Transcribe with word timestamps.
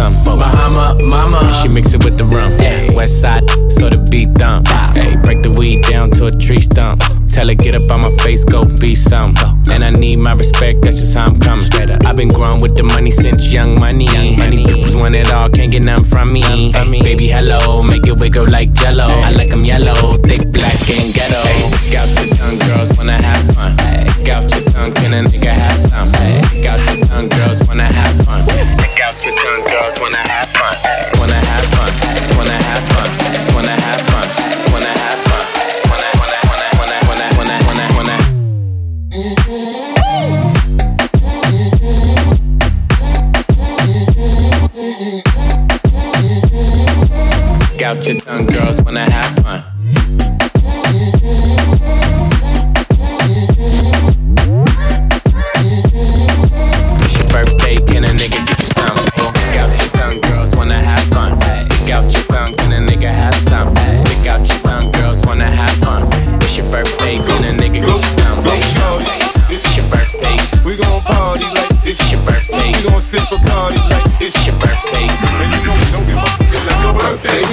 wanna 0.00 0.24
some. 0.24 0.24
Bahama, 0.24 1.02
mama, 1.02 1.38
and 1.44 1.56
she 1.56 1.68
mix 1.68 1.92
it 1.94 2.04
with 2.04 2.16
the 2.16 2.24
rum. 2.24 2.52
Yeah, 2.58 2.88
west 2.96 3.20
side, 3.20 3.48
so 3.70 3.88
the 3.88 3.98
beat 4.10 4.34
dump. 4.34 4.66
Hey, 4.96 5.16
break 5.22 5.42
the 5.42 5.50
weed 5.50 5.84
down 5.86 6.10
to 6.12 6.24
a 6.24 6.30
tree 6.30 6.60
stump. 6.60 7.02
Tell 7.28 7.48
her 7.48 7.54
get 7.54 7.74
up 7.74 7.90
on 7.90 8.00
my 8.00 8.10
face, 8.22 8.44
go 8.44 8.64
be 8.80 8.94
some. 8.94 9.34
And 9.70 9.84
I 9.84 9.90
need 9.90 10.16
my 10.16 10.32
respect, 10.32 10.82
that's 10.82 11.00
just 11.00 11.16
how 11.16 11.26
I'm 11.26 11.38
coming. 11.38 11.64
I've 12.04 12.16
been 12.16 12.28
growing 12.28 12.60
with 12.60 12.76
the 12.76 12.82
money 12.82 13.10
since 13.10 13.52
young 13.52 13.78
money. 13.78 14.08
Many 14.36 14.64
people 14.64 15.00
want 15.00 15.14
it 15.14 15.32
all, 15.32 15.48
can't 15.48 15.70
get 15.70 15.84
none 15.84 16.04
from 16.04 16.32
me. 16.32 16.42
Hey, 16.42 17.00
baby, 17.00 17.28
hello, 17.28 17.82
make 17.82 18.06
it 18.06 18.18
wiggle 18.20 18.46
like 18.48 18.72
jello. 18.72 19.04
I 19.04 19.30
like 19.30 19.50
them 19.50 19.64
yellow, 19.64 20.16
thick, 20.24 20.48
black, 20.50 20.80
and 20.90 21.14
ghetto. 21.14 21.40
Hey, 21.46 21.60
stick 21.70 21.98
out 21.98 22.08
your 22.18 22.34
tongue, 22.36 22.58
girls 22.66 22.96
wanna 22.96 23.20
have 23.22 23.54
fun. 23.54 23.78
Stick 24.00 24.28
out 24.30 24.50
your 24.50 24.64
tongue, 24.70 24.92
can 24.94 25.14
a 25.14 25.28
nigga 25.28 25.52
have 25.52 25.78
some? 25.78 26.39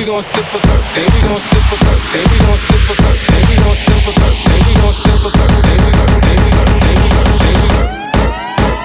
Gon' 0.08 0.24
sip 0.24 0.48
a 0.54 0.60
birthday, 0.64 1.04
we 1.04 1.20
gon' 1.28 1.42
sip 1.42 1.68
a 1.68 1.76
birthday, 1.84 2.24
we 2.32 2.40
gon' 2.48 2.58
sip 2.58 2.80
a 2.80 2.96
birthday, 2.96 3.44
we 3.44 3.56
gon' 3.60 3.76
sip 3.76 4.08
a 4.08 4.12
birthday, 4.16 4.60
we 4.64 4.74
gon' 4.80 4.96
sip 4.96 5.20
a 5.20 5.30
birthday, 5.36 5.78
we 5.84 5.92
birthday, 6.00 6.38
we 6.40 6.52
birthday, 6.56 6.96
we 6.96 7.10
birthday, 7.12 7.56
we 7.60 7.76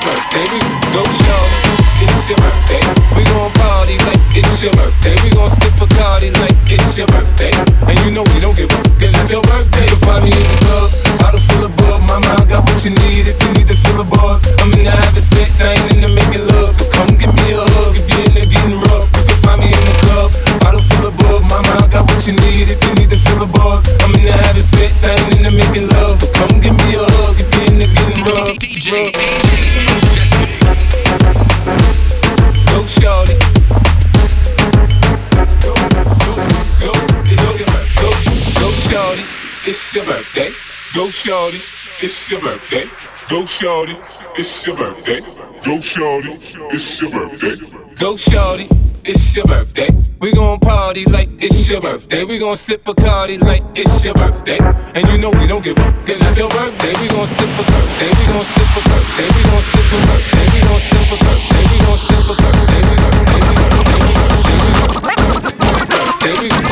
birthday, 0.02 0.46
we 0.50 0.58
go 0.90 1.02
shorty, 1.06 1.82
it's 2.02 2.26
your 2.26 2.38
birthday. 2.42 2.82
We 3.14 3.22
gon' 3.30 3.52
party 3.54 3.96
like 4.10 4.18
it's 4.34 4.62
your 4.62 4.72
birthday. 4.74 5.14
We 5.22 5.30
gon' 5.30 5.50
sip 5.50 5.78
a 5.78 5.86
party 5.86 6.30
like 6.42 6.58
it's 6.66 6.98
your 6.98 7.06
birthday. 7.06 7.54
And 7.86 7.98
you 8.02 8.10
know 8.10 8.26
we 8.34 8.38
don't 8.40 8.56
give 8.56 8.70
a 8.70 8.78
fuck, 8.82 8.98
it's 8.98 9.30
your 9.30 9.42
birthday. 9.42 9.86
You 9.86 9.98
find 10.02 10.24
me 10.24 10.34
in 10.34 10.42
the 10.42 10.58
club, 10.66 10.88
bottle 11.20 11.40
full 11.46 11.64
of 11.66 11.76
bug. 11.76 12.02
Mama, 12.08 12.34
I 12.34 12.44
got 12.50 12.66
what 12.66 12.82
you 12.82 12.90
need 12.90 13.30
if 13.30 13.38
you 13.38 13.50
need 13.54 13.68
to 13.68 13.76
fill 13.76 14.02
the 14.02 14.08
bars. 14.10 14.42
I'm 14.58 14.72
in 14.74 14.84
the 14.84 14.90
having 14.90 15.22
sex, 15.22 15.60
I 15.62 15.78
ain't 15.78 15.94
in 15.94 16.00
the 16.02 16.10
making 16.10 16.46
love. 16.50 16.72
So 16.74 16.90
come 16.90 17.14
give 17.14 17.31
what 22.22 22.28
you 22.28 22.34
need 22.34 22.70
if 22.70 22.78
you 22.84 22.94
need 22.94 23.10
to 23.10 23.18
fill 23.18 23.44
the. 23.44 23.48
I'm 24.02 24.14
in 24.14 24.24
the 24.26 24.32
having 24.32 24.62
sex, 24.62 25.04
I 25.04 25.10
ain't 25.10 25.36
in 25.38 25.42
the 25.42 25.50
making 25.50 25.88
love. 25.88 26.14
So 26.16 26.30
come 26.32 26.60
give 26.60 26.74
me 26.86 26.94
a 26.94 27.02
hug 27.02 27.34
if 27.34 27.50
you're 27.50 27.66
in 27.72 27.78
the 27.82 27.86
getting 27.90 28.22
rough. 28.22 28.58
Go 32.70 32.86
shorty. 32.86 33.34
Go, 35.62 35.74
go, 36.78 36.94
go, 36.94 36.94
it's 37.26 37.42
your 37.58 37.66
birthday. 37.66 38.00
Go, 38.02 38.10
go 38.60 38.70
shorty, 38.70 39.24
it's 39.66 39.92
your 39.92 40.04
birthday. 40.06 40.50
Go 40.94 41.10
shorty, 41.10 41.60
it's 42.02 42.30
your 42.30 42.40
birthday. 42.40 42.86
Go 43.28 43.46
shorty, 43.46 43.96
it's 44.38 44.66
your 44.66 44.76
birthday. 44.76 45.20
Go 45.64 45.80
shorty, 45.80 46.38
it's 46.70 47.00
your 47.00 47.10
birthday. 47.10 47.56
Go 47.96 48.16
shorty, 48.16 48.68
it's 49.04 49.36
your 49.36 49.44
birthday. 49.46 49.88
We 50.20 50.32
gon' 50.32 50.60
party 50.60 51.04
like 51.04 51.28
it's 51.38 51.68
your 51.68 51.80
birthday. 51.80 52.24
We 52.24 52.38
gon' 52.38 52.56
sip 52.56 52.86
a 52.86 52.94
party 52.94 53.38
like 53.38 53.62
it's 53.74 54.04
your 54.04 54.14
birthday. 54.14 54.58
And 54.94 55.08
you 55.08 55.18
know 55.18 55.30
we 55.30 55.46
don't 55.46 55.64
give 55.64 55.78
up, 55.78 55.94
cause 56.06 56.20
it's 56.20 56.38
your 56.38 56.48
birthday. 56.48 56.92
We 57.00 57.08
gon' 57.08 57.26
sip 57.26 57.48
a 57.48 57.64
birthday. 57.64 58.10
We 58.18 58.26
gon' 58.26 58.44
sip 58.44 58.76
a 58.76 58.80
birthday. 58.88 59.28
We 59.34 59.42
gon' 59.44 59.62
sip 59.62 59.92
a 59.92 60.00
birthday. 60.06 60.46
We 60.52 60.60
gon' 60.62 60.80
sip 60.80 61.10
a 61.10 61.16
birthday. 61.24 61.64
We 61.70 61.78
gon' 61.82 61.98
sip 61.98 62.30
a 62.30 62.34
birthday. 62.42 62.82
We 62.82 62.96
birthday. 63.02 63.42
We 63.42 64.14
birthday. 64.14 64.60
We 65.18 65.86
birthday. 65.88 66.34
We 66.40 66.48
birthday. 66.48 66.71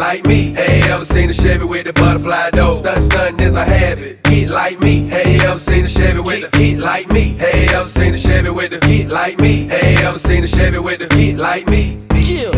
Like 0.00 0.24
me? 0.24 0.54
Hey, 0.54 0.80
ever 0.90 1.04
seen 1.04 1.28
a 1.28 1.34
Chevy 1.34 1.66
with 1.66 1.84
the 1.84 1.92
butterfly 1.92 2.50
door? 2.50 2.72
Stunt, 2.72 3.02
stunt 3.02 3.40
is 3.40 3.54
a 3.54 3.64
habit. 3.64 4.22
Get 4.24 4.48
like 4.48 4.80
me. 4.80 5.06
Hey, 5.08 5.38
ever 5.44 5.58
seen 5.58 5.84
a 5.84 5.88
Chevy 5.88 6.20
with 6.20 6.42
a 6.42 6.56
hit 6.56 6.78
like 6.78 7.08
me? 7.10 7.34
Hey, 7.34 7.68
ever 7.74 7.86
seen 7.86 8.14
a 8.14 8.18
Chevy 8.18 8.50
with 8.50 8.72
a 8.72 8.84
hit 8.86 9.08
like 9.08 9.38
me? 9.38 9.68
Hey, 9.68 9.96
ever 10.02 10.18
seen 10.18 10.42
a 10.42 10.48
Chevy 10.48 10.78
with 10.78 11.02
a 11.02 11.14
hit 11.14 11.36
like 11.36 11.68
me? 11.68 12.00
Yeah. 12.14 12.50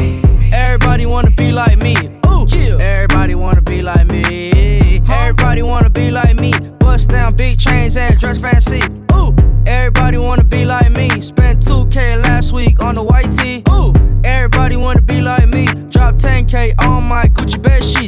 Everybody 0.55 1.05
wanna 1.07 1.33
be 1.33 1.51
like 1.51 1.79
me. 1.79 1.97
Ooh. 2.29 2.47
Yeah. 2.47 2.79
Everybody 2.81 3.35
wanna 3.35 3.63
be 3.63 3.83
like 3.83 4.07
me. 4.07 5.03
Everybody 5.11 5.63
wanna 5.63 5.91
be 5.91 6.11
like 6.11 6.37
me. 6.37 6.53
Bust 6.79 7.09
down 7.09 7.35
big 7.35 7.59
chains 7.59 7.97
and 7.97 8.17
dress 8.21 8.41
fancy. 8.41 8.83
Ooh. 9.17 9.35
Everybody 9.67 10.19
wanna 10.19 10.45
be 10.45 10.65
like 10.65 10.93
me. 10.93 11.09
Spent 11.21 11.61
2K 11.61 12.23
last 12.23 12.53
week 12.53 12.85
on 12.85 12.95
the 12.95 13.03
white 13.03 13.33
tee. 13.33 13.65
Ooh. 13.71 13.93
Everybody 14.25 14.77
wanna 14.77 15.03
be 15.03 15.21
like 15.23 15.49
me. 15.49 15.67
Drop 15.91 16.17
10K 16.17 16.75
on 16.87 17.03
my 17.03 17.22
Gucci 17.63 17.71
bed 17.71 18.02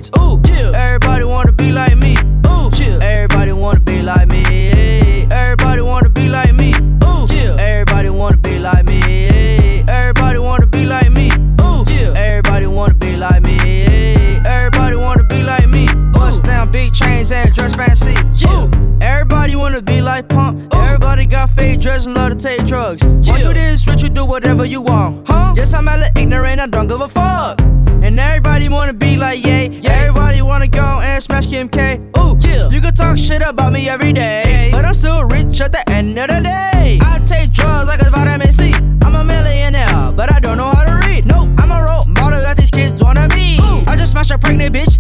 Got 21.74 21.82
fake 21.82 22.06
and 22.06 22.14
love 22.14 22.30
to 22.30 22.36
take 22.36 22.66
drugs. 22.66 23.02
Yeah. 23.02 23.38
you 23.38 23.52
this 23.52 23.86
rich, 23.86 24.02
you 24.02 24.08
do 24.08 24.24
whatever 24.24 24.64
you 24.64 24.80
want. 24.80 25.26
Huh? 25.26 25.54
Yes, 25.56 25.74
I'm 25.74 25.86
hella 25.86 26.06
ignorant, 26.16 26.60
I 26.60 26.66
don't 26.66 26.86
give 26.86 27.00
a 27.00 27.08
fuck. 27.08 27.60
And 27.60 28.18
everybody 28.20 28.68
wanna 28.68 28.92
be 28.92 29.16
like 29.16 29.44
Ye. 29.44 29.80
Everybody 29.84 30.42
wanna 30.42 30.68
go 30.68 31.00
and 31.02 31.22
smash 31.22 31.46
Kim 31.46 31.68
K. 31.68 32.00
Ooh, 32.18 32.36
yeah. 32.40 32.68
You 32.70 32.80
can 32.80 32.94
talk 32.94 33.18
shit 33.18 33.42
about 33.42 33.72
me 33.72 33.88
every 33.88 34.12
day. 34.12 34.68
But 34.70 34.84
I'm 34.84 34.94
still 34.94 35.24
rich 35.24 35.60
at 35.60 35.72
the 35.72 35.82
end 35.90 36.18
of 36.18 36.28
the 36.28 36.42
day. 36.42 36.98
I 37.02 37.18
take 37.26 37.52
drugs 37.52 37.88
like 37.88 38.02
a 38.02 38.10
vitamin 38.10 38.52
C. 38.52 38.72
I'm 39.02 39.14
a 39.14 39.24
millionaire, 39.24 40.12
but 40.12 40.32
I 40.32 40.38
don't 40.38 40.58
know 40.58 40.70
how 40.70 40.84
to 40.84 41.06
read. 41.08 41.26
Nope, 41.26 41.48
I'm 41.58 41.70
a 41.70 41.84
role 41.84 42.04
model 42.08 42.40
that 42.40 42.56
these 42.56 42.70
kids 42.70 43.02
wanna 43.02 43.26
be. 43.28 43.58
I 43.86 43.96
just 43.96 44.12
smashed 44.12 44.30
a 44.30 44.38
pregnant 44.38 44.74
bitch 44.74 44.98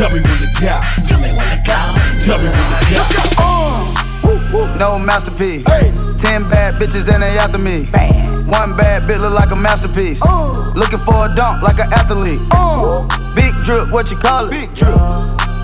Tell 0.00 0.08
me 0.08 0.22
when 0.22 0.38
to 0.38 0.64
doubt. 0.64 0.82
Tell 1.04 1.20
me 1.20 1.28
when 1.28 1.44
to 1.44 1.56
go. 1.60 1.76
Tell 2.24 2.38
me 2.38 2.48
when 2.48 2.56
to 2.56 2.88
doubt. 2.88 3.34
Uh, 3.36 4.76
no 4.78 4.98
masterpiece. 4.98 5.62
Hey. 5.68 5.92
Ten 6.16 6.48
bad 6.48 6.80
bitches 6.80 7.12
and 7.12 7.22
they 7.22 7.36
after 7.36 7.58
me. 7.58 7.84
Bad. 7.92 8.46
One 8.46 8.78
bad 8.78 9.02
bitch 9.02 9.20
look 9.20 9.34
like 9.34 9.50
a 9.50 9.56
masterpiece. 9.56 10.24
Uh. 10.24 10.72
Looking 10.74 11.00
for 11.00 11.26
a 11.26 11.34
dunk 11.34 11.60
like 11.60 11.78
an 11.78 11.92
athlete. 11.92 12.40
Uh. 12.50 13.04
Big 13.34 13.52
drip, 13.62 13.90
what 13.90 14.10
you 14.10 14.16
call 14.16 14.46
it? 14.46 14.52
Big 14.52 14.74
drip. 14.74 14.96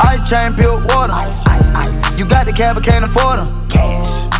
Ice 0.04 0.28
chain, 0.28 0.52
pure 0.52 0.84
water. 0.84 1.14
Ice, 1.14 1.40
ice, 1.46 1.70
ice. 1.70 2.18
You 2.18 2.26
got 2.26 2.44
the 2.44 2.52
cab, 2.52 2.74
but 2.74 2.84
can't 2.84 3.06
afford 3.06 3.38
them. 3.38 3.68
Cash. 3.70 4.35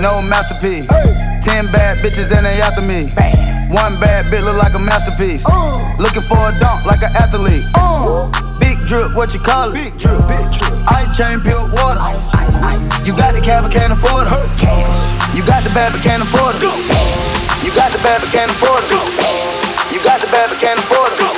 No 0.00 0.22
masterpiece. 0.22 0.86
Ten 1.42 1.70
bad 1.70 1.98
bitches 1.98 2.34
and 2.34 2.44
they 2.44 2.60
after 2.60 2.82
me. 2.82 3.10
One 3.72 3.98
bad 4.00 4.26
bitch 4.26 4.44
look 4.44 4.56
like 4.56 4.74
a 4.74 4.78
masterpiece. 4.78 5.44
Uh. 5.48 5.78
Looking 5.98 6.22
for 6.22 6.38
a 6.38 6.52
dunk 6.60 6.84
like 6.84 7.02
an 7.02 7.12
athlete. 7.16 7.64
Uh. 7.74 8.28
Big 8.60 8.84
drip, 8.86 9.14
what 9.14 9.34
you 9.34 9.40
call 9.40 9.70
it? 9.70 9.74
Big 9.74 9.98
drip, 9.98 10.20
big 10.28 10.44
drip. 10.52 10.72
Ice 10.92 11.16
chain, 11.16 11.40
pure 11.40 11.60
water. 11.72 12.00
Ice, 12.00 12.28
ice, 12.34 12.58
ice. 12.60 13.06
You 13.06 13.16
got 13.16 13.34
the 13.34 13.40
cab, 13.40 13.64
but 13.64 13.72
can't 13.72 13.92
afford 13.92 14.26
it. 14.26 14.32
Cash. 14.58 15.14
You 15.34 15.44
got 15.46 15.64
the 15.64 15.70
bad, 15.70 15.92
but 15.92 16.02
can't 16.02 16.22
afford 16.22 16.56
it. 16.56 16.62
You 17.64 17.70
got 17.74 17.90
the 17.90 17.98
bad, 18.04 18.20
but 18.20 18.30
can't 18.30 18.50
afford 18.50 18.84
it. 18.84 19.92
You 19.92 20.02
got 20.04 20.20
the 20.20 20.26
bad, 20.28 20.50
but 20.50 20.58
can't 20.60 20.78
afford 20.78 21.12
it. 21.16 21.31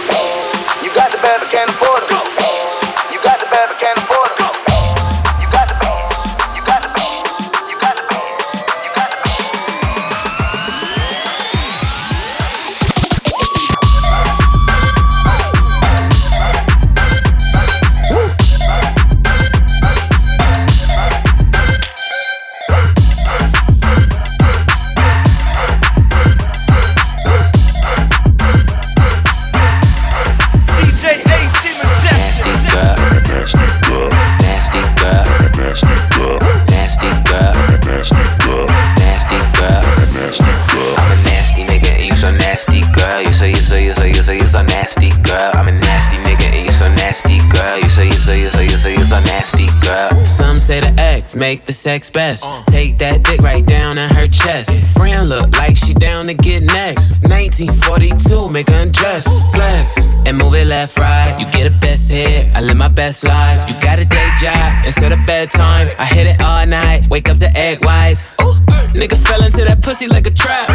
Make 51.36 51.64
the 51.64 51.72
sex 51.72 52.10
best. 52.10 52.44
Uh. 52.44 52.62
Take 52.66 52.98
that 52.98 53.22
dick 53.22 53.40
right 53.40 53.64
down 53.64 53.98
in 53.98 54.08
her 54.10 54.26
chest. 54.26 54.70
Friend 54.96 55.28
look 55.28 55.52
like 55.52 55.76
she 55.76 55.94
down 55.94 56.26
to 56.26 56.34
get 56.34 56.62
next. 56.62 57.12
1942, 57.22 58.48
make 58.48 58.68
her 58.68 58.82
undress. 58.82 59.24
Flex 59.54 60.14
and 60.26 60.38
move 60.38 60.54
it 60.54 60.66
left, 60.66 60.96
right. 60.98 61.36
You 61.38 61.46
get 61.50 61.66
a 61.66 61.70
best 61.70 62.10
hit, 62.10 62.54
I 62.54 62.60
live 62.60 62.76
my 62.76 62.88
best 62.88 63.24
life. 63.24 63.68
You 63.68 63.74
got 63.80 63.98
a 63.98 64.04
day 64.04 64.30
job 64.40 64.84
instead 64.86 65.12
of 65.12 65.18
bedtime. 65.26 65.88
I 65.98 66.04
hit 66.04 66.26
it 66.26 66.40
all 66.40 66.66
night, 66.66 67.08
wake 67.08 67.28
up 67.28 67.38
the 67.38 67.50
egg 67.56 67.84
whites. 67.84 68.24
Ooh, 68.40 68.54
nigga 68.94 69.16
fell 69.28 69.42
into 69.42 69.64
that 69.64 69.82
pussy 69.82 70.06
like 70.06 70.26
a 70.26 70.30
trap. 70.30 70.68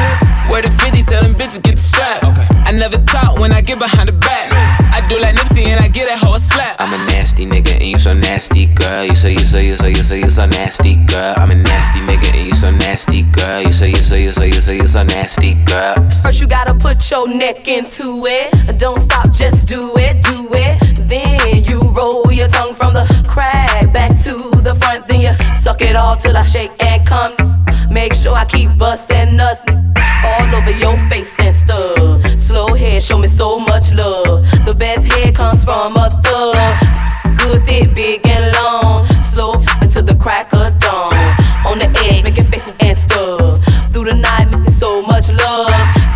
Where 0.50 0.62
the 0.62 0.70
50, 0.70 1.04
tell 1.04 1.24
them 1.24 1.36
bitches 1.36 1.62
get 1.62 1.76
the 1.76 1.82
strap. 1.82 2.24
I 2.66 2.72
never 2.72 2.98
talk 2.98 3.40
when 3.40 3.52
I 3.52 3.62
get 3.62 3.80
behind 3.80 4.10
the 4.10 4.14
back. 4.14 4.49
I 5.10 5.12
do 5.14 5.22
like 5.22 5.36
Nipsey 5.36 5.66
and 5.66 5.84
I 5.84 5.88
get 5.88 6.06
that 6.08 6.20
hoe 6.22 6.36
a 6.36 6.40
slap. 6.40 6.76
I'm 6.78 6.94
a 6.94 6.98
nasty 7.10 7.44
nigga 7.44 7.74
and 7.82 7.88
you 7.88 7.98
so 7.98 8.14
nasty, 8.14 8.68
girl. 8.68 9.04
You 9.04 9.16
say 9.16 9.32
you 9.32 9.40
so 9.40 9.58
you 9.58 9.76
so 9.76 9.88
you 9.88 10.04
so 10.04 10.14
you 10.14 10.30
so 10.30 10.46
nasty, 10.46 10.98
girl. 11.06 11.34
I'm 11.36 11.50
a 11.50 11.56
nasty 11.56 12.00
nigga 12.00 12.30
and 12.38 12.46
you 12.46 12.54
so 12.54 12.70
nasty, 12.70 13.24
girl. 13.24 13.64
You 13.64 13.72
say 13.72 13.90
you 13.90 14.04
so 14.04 14.14
you 14.14 14.34
so 14.36 14.44
you 14.44 14.62
so 14.62 14.72
you 14.72 14.88
so 14.88 15.02
nasty, 15.02 15.56
girl. 15.66 15.96
First 16.22 16.40
you 16.40 16.46
gotta 16.46 16.76
put 16.76 17.10
your 17.10 17.28
neck 17.28 17.68
into 17.68 18.24
it. 18.28 18.78
Don't 18.78 19.00
stop, 19.00 19.32
just 19.32 19.68
do 19.68 19.98
it, 19.98 20.22
do 20.22 20.48
it. 20.54 20.78
Then 21.10 21.64
you 21.64 21.82
roll 21.90 22.32
your 22.32 22.48
tongue 22.48 22.76
from 22.76 22.94
the 22.94 23.06
crack 23.28 23.92
back 23.92 24.12
to 24.26 24.62
the 24.62 24.76
front. 24.76 25.08
Then 25.08 25.22
you 25.22 25.34
suck 25.56 25.82
it 25.82 25.96
all 25.96 26.18
till 26.18 26.38
I 26.38 26.44
shake 26.44 26.72
and 26.84 27.04
come. 27.08 27.34
Make 27.90 28.14
sure 28.14 28.36
I 28.36 28.46
keep 28.46 28.78
busting 28.78 29.36
nuts 29.36 29.64
all 30.24 30.54
over 30.54 30.70
your 30.70 30.98
face 31.10 31.40
and 31.40 31.56
stuff. 31.56 32.39
Slow 32.50 32.74
head, 32.74 33.04
show 33.04 33.20
me 33.20 33.28
so 33.28 33.60
much 33.60 33.94
love. 33.94 34.42
The 34.66 34.74
best 34.74 35.06
head 35.06 35.36
comes 35.36 35.64
from 35.64 35.96
a 35.96 36.10
thug. 36.10 36.58
Good, 37.38 37.64
thick, 37.64 37.94
big, 37.94 38.26
and 38.26 38.52
long. 38.58 39.06
Slow 39.22 39.54
until 39.82 40.02
the 40.02 40.16
crack 40.16 40.52
of 40.54 40.74
dawn. 40.80 41.14
On 41.70 41.78
the 41.78 41.86
edge, 42.10 42.24
making 42.24 42.46
faces 42.46 42.76
and 42.80 42.98
stuff. 42.98 43.64
Through 43.94 44.06
the 44.06 44.16
night, 44.16 44.46
making 44.50 44.74
so 44.74 45.04
much 45.04 45.30
love. 45.30 45.70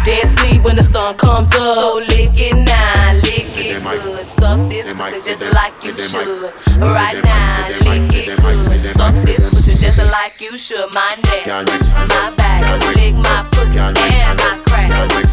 Dead 0.03 0.25
sleep 0.25 0.63
when 0.63 0.75
the 0.75 0.81
sun 0.81 1.15
comes 1.17 1.53
up. 1.53 1.77
So 1.77 2.01
lick 2.09 2.33
it 2.33 2.55
now, 2.55 3.13
lick 3.13 3.53
it 3.53 3.83
good. 3.83 4.25
Suck 4.25 4.57
this 4.69 4.91
pussy 4.91 5.21
just 5.21 5.53
like 5.53 5.83
you 5.83 5.95
should. 5.95 6.51
Right 6.81 7.23
now, 7.23 7.69
lick 7.85 8.09
it 8.11 8.41
good. 8.41 8.79
Suck 8.79 9.13
this 9.23 9.51
pussy 9.51 9.75
just 9.75 9.99
like 10.09 10.41
you 10.41 10.57
should. 10.57 10.91
My 10.95 11.13
neck, 11.29 11.45
my 11.45 12.33
back, 12.35 12.95
lick 12.95 13.13
my 13.13 13.47
pussy 13.51 13.77
and 13.77 14.39
my 14.39 14.63
crack. 14.65 15.32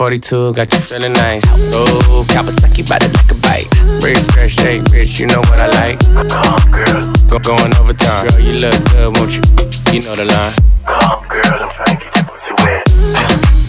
42 0.00 0.54
got 0.54 0.72
you 0.72 0.78
feeling 0.80 1.12
nice. 1.12 1.44
Oh, 1.76 2.24
Kawasaki 2.32 2.88
by 2.88 2.96
the 2.96 3.12
like 3.12 3.28
a 3.28 3.36
bite. 3.44 3.68
Rich, 4.00 4.32
fresh, 4.32 4.56
shake, 4.56 4.80
rich, 4.96 5.20
you 5.20 5.26
know 5.26 5.44
what 5.52 5.60
I 5.60 5.68
like. 5.76 6.00
Come, 6.32 6.56
girl, 6.72 7.04
Go 7.28 7.36
going 7.44 7.68
overtime. 7.76 8.24
Girl, 8.32 8.40
you 8.40 8.56
look 8.64 8.80
good, 8.96 9.12
won't 9.12 9.36
you? 9.36 9.44
You 9.92 10.00
know 10.00 10.16
the 10.16 10.24
line. 10.24 10.56
come, 10.88 11.20
girl, 11.28 11.52
I'm 11.52 11.68
tryna 11.76 12.00
get 12.00 12.16
your 12.16 12.24
pussy 12.32 12.52
wet. 12.64 12.80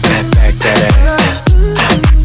Back, 0.08 0.24
back 0.32 0.54
that 0.56 0.80
ass. 1.04 1.44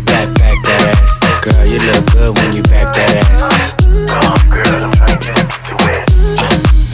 Back, 0.08 0.28
back 0.40 0.56
that 0.64 0.88
ass. 0.88 1.12
Girl, 1.44 1.66
you 1.68 1.80
look 1.84 2.08
good 2.16 2.32
when 2.32 2.56
you 2.56 2.64
back 2.72 2.88
that 2.96 3.12
ass. 3.28 3.76
Come, 4.08 4.40
girl, 4.48 4.88
I'm 4.88 4.92
tryna 4.96 5.20
get 5.20 5.36
your 5.36 5.52
pussy 5.52 5.76
wet. 5.84 6.08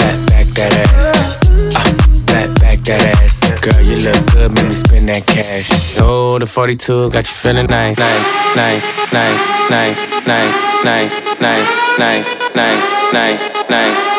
Back, 0.01 0.17
back 0.34 0.48
that 0.58 0.74
ass. 0.82 1.38
Uh, 1.77 1.93
back, 2.25 2.50
back 2.58 2.79
that 2.89 3.05
ass. 3.22 3.38
Girl, 3.62 3.82
you 3.86 4.01
look 4.01 4.17
good, 4.34 4.50
make 4.50 4.65
me 4.65 4.74
spend 4.74 5.05
that 5.13 5.22
cash. 5.29 5.93
Oh, 6.34 6.40
the 6.40 6.48
42 6.48 7.12
got 7.12 7.30
you 7.30 7.36
feeling 7.36 7.68
nice, 7.68 7.96
nice, 7.96 8.56
nice, 8.56 8.82
nice, 9.13 9.46
nice, 9.70 9.96
nice, 10.18 10.42
nice, 10.84 11.13
nice, 11.46 11.62
nice, 12.00 12.25
nice, 12.50 12.74
nice, 13.13 13.13
nice, 13.13 13.54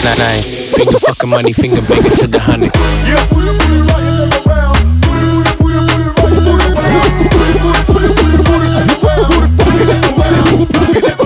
nice, 0.02 0.18
nice. 0.18 0.76
Finger 0.76 0.98
fucking 0.98 1.30
money, 1.30 1.54
finger 1.54 1.82
banging 1.84 2.16
to 2.16 2.26
the 2.26 2.40
hundred. 2.40 2.74
She 11.06 11.21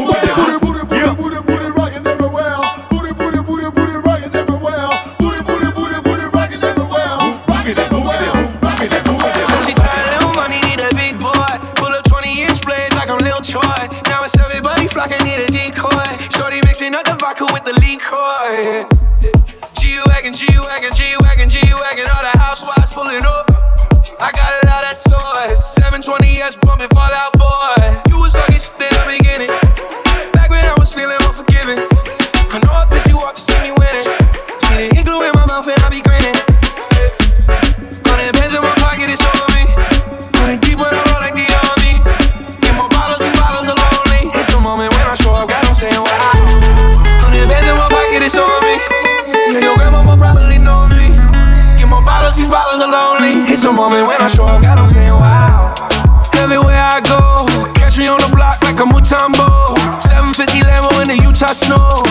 snow. 61.66 62.05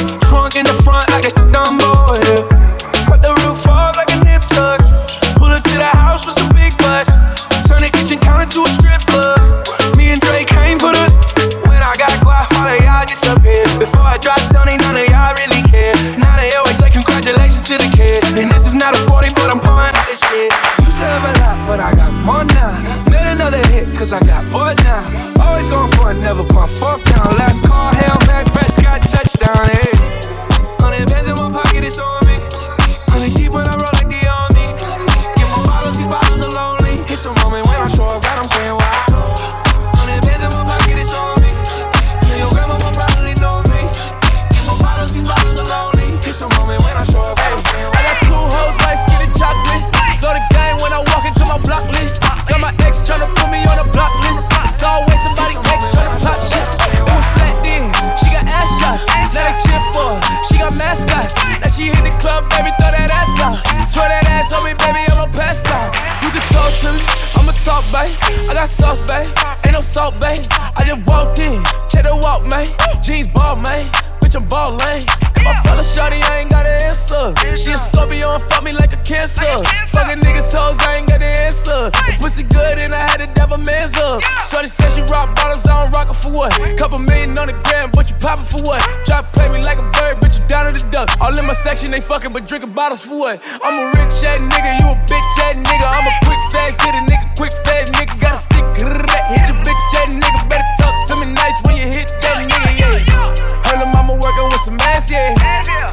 Bottles 92.74 93.06
for 93.06 93.18
what? 93.18 93.40
I'm 93.62 93.78
a 93.78 93.86
rich 93.94 94.10
ass 94.26 94.42
nigga, 94.42 94.70
you 94.82 94.90
a 94.90 94.96
bitch 95.06 95.38
ass 95.46 95.54
nigga. 95.54 95.86
I'm 95.86 96.06
a 96.06 96.14
quick 96.26 96.42
fast 96.50 96.82
hitter 96.82 97.04
nigga, 97.06 97.30
quick 97.38 97.52
fast 97.64 97.94
nigga. 97.94 98.18
Got 98.20 98.34
a 98.34 98.38
stick, 98.42 98.66
hit 98.76 99.46
your 99.48 99.58
bitch 99.62 99.94
ass 99.94 100.10
nigga. 100.10 100.48
Better 100.50 100.66
talk 100.78 100.94
to 101.08 101.16
me 101.16 101.26
nice 101.32 101.54
when 101.64 101.76
you 101.76 101.86
hit 101.86 102.10
that 102.20 102.42
nigga, 102.42 102.70
yeah. 102.74 102.98
Her 103.78 103.86
mama 103.86 104.14
working 104.14 104.44
with 104.50 104.60
some 104.60 104.78
ass, 104.90 105.10
yeah. 105.10 105.34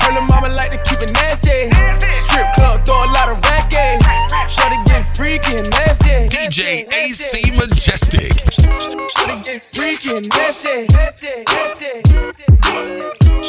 Her 0.02 0.22
mama 0.26 0.50
like 0.50 0.72
to 0.72 0.78
keep 0.84 1.02
it 1.02 1.14
nasty. 1.14 1.70
Strip 2.12 2.52
club, 2.58 2.86
throw 2.86 2.98
a 2.98 3.10
lot 3.14 3.30
of 3.30 3.42
rack, 3.46 3.72
yeah. 3.72 4.00
Shorty 4.48 4.78
get 4.86 5.06
freaky 5.16 5.56
and 5.58 5.70
nasty. 5.72 6.30
DJ 6.34 6.86
AC 6.92 7.52
Majestic. 7.58 8.34
Shorty 8.52 9.38
get 9.46 9.62
freaky 9.62 10.10
and 10.10 10.28
nasty. 10.30 10.88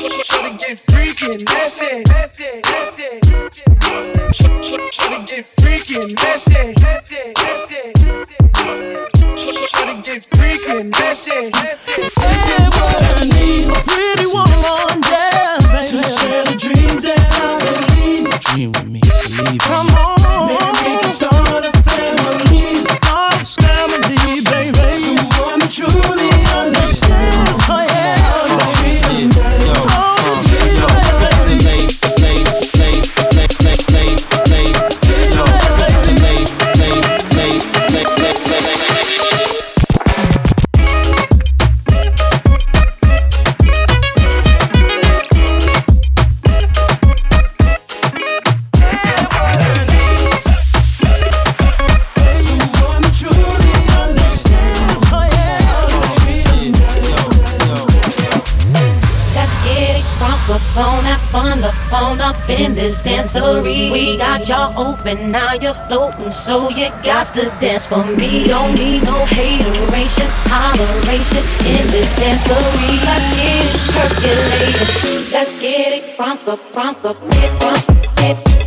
Shorty 0.02 0.56
get 0.58 0.78
freaky 0.78 1.26
and 1.30 1.44
nasty. 1.44 2.02
Shorty 4.90 5.24
get 5.26 5.46
freaky 5.46 5.94
and 5.94 6.14
nasty. 6.16 6.74
Shorty 9.70 9.94
get 10.02 10.24
freaky 10.24 10.70
and 10.72 10.90
nasty. 10.90 11.50
Pretty 13.86 14.26
woman, 14.26 14.51
y'all 65.18 65.31
now 65.31 65.53
you're 65.55 65.75
floating, 65.75 66.31
so 66.31 66.68
you 66.70 66.88
got 67.03 67.35
to 67.35 67.44
dance 67.61 67.87
for 67.87 68.05
me. 68.05 68.44
Don't 68.44 68.75
need 68.75 69.03
no 69.03 69.25
hateration, 69.25 70.27
holleration 70.48 71.44
in 71.66 71.85
this 71.90 72.18
dancery. 72.18 72.98
Let's 73.05 73.37
get 73.37 73.59
it 73.59 73.81
percolated. 73.92 75.33
Let's 75.33 75.61
get 75.61 75.92
it 75.92 76.16
crunk 76.16 76.48
up, 76.48 76.59
crunk 76.72 77.05
up, 77.05 77.16
it 77.22 77.51
crunk, 77.61 78.59
it, 78.59 78.62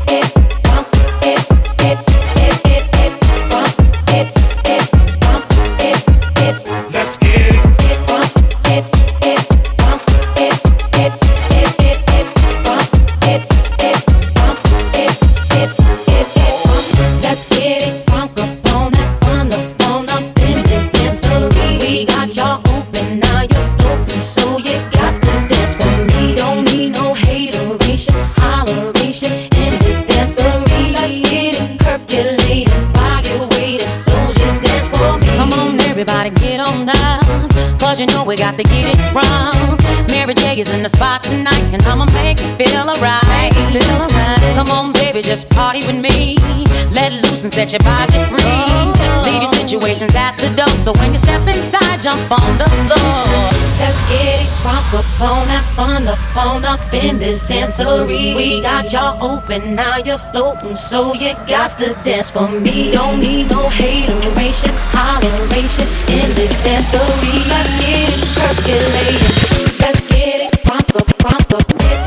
everybody, 35.97 36.29
get 36.31 36.59
on 36.59 36.85
down. 36.85 37.21
Cause 37.79 38.01
you 38.01 38.05
know 38.07 38.25
we 38.25 38.35
got 38.35 38.57
to 38.57 38.63
get 38.63 38.85
it 38.91 38.99
wrong. 39.15 39.77
Mary 40.09 40.33
J 40.33 40.59
is 40.59 40.71
in 40.71 40.83
the 40.83 40.89
spot 40.89 41.23
tonight, 41.23 41.63
and 41.71 41.81
I'ma 41.83 42.05
make 42.11 42.41
you 42.41 42.53
feel 42.57 42.89
alright. 42.89 43.53
Feel 43.71 44.01
alright. 44.01 44.39
Come 44.57 44.69
on, 44.71 44.91
baby, 44.91 45.21
just 45.21 45.49
party 45.49 45.79
with 45.87 45.95
me. 45.95 46.35
Let 46.91 47.13
loose 47.13 47.45
and 47.45 47.53
set 47.53 47.71
your 47.71 47.79
body 47.79 48.11
free. 48.25 48.74
Situations 49.85 50.15
at 50.15 50.35
the 50.39 50.49
door, 50.55 50.67
so 50.81 50.93
when 50.93 51.13
you 51.13 51.19
step 51.19 51.45
inside, 51.45 52.01
jump 52.01 52.31
on 52.31 52.57
the 52.57 52.65
floor. 52.89 53.21
Let's 53.77 54.01
get 54.09 54.41
it 54.41 54.49
crunk 54.65 54.97
up 54.97 55.21
on 55.21 55.45
that 55.45 55.63
fun 55.75 56.07
up 56.07 56.17
on 56.35 56.65
up 56.65 56.81
in 56.91 57.19
this 57.19 57.43
dancery. 57.43 58.35
We 58.35 58.61
got 58.61 58.91
y'all 58.91 59.21
open, 59.21 59.75
now 59.75 59.97
you're 59.97 60.17
floating, 60.17 60.75
so 60.75 61.13
you 61.13 61.35
got 61.45 61.77
to 61.77 61.93
dance 62.03 62.31
for 62.31 62.49
me. 62.49 62.93
Don't 62.93 63.19
need 63.19 63.51
no 63.51 63.69
hateration, 63.69 64.71
holleration 64.89 65.85
in 66.09 66.33
this 66.33 66.53
dancery. 66.65 67.45
Let's 67.45 67.69
get 67.77 68.09
it 68.09 68.25
percolated. 68.33 69.81
Let's 69.81 70.01
get 70.09 70.49
it 70.49 70.65
crunk 70.65 70.95
up, 70.95 72.04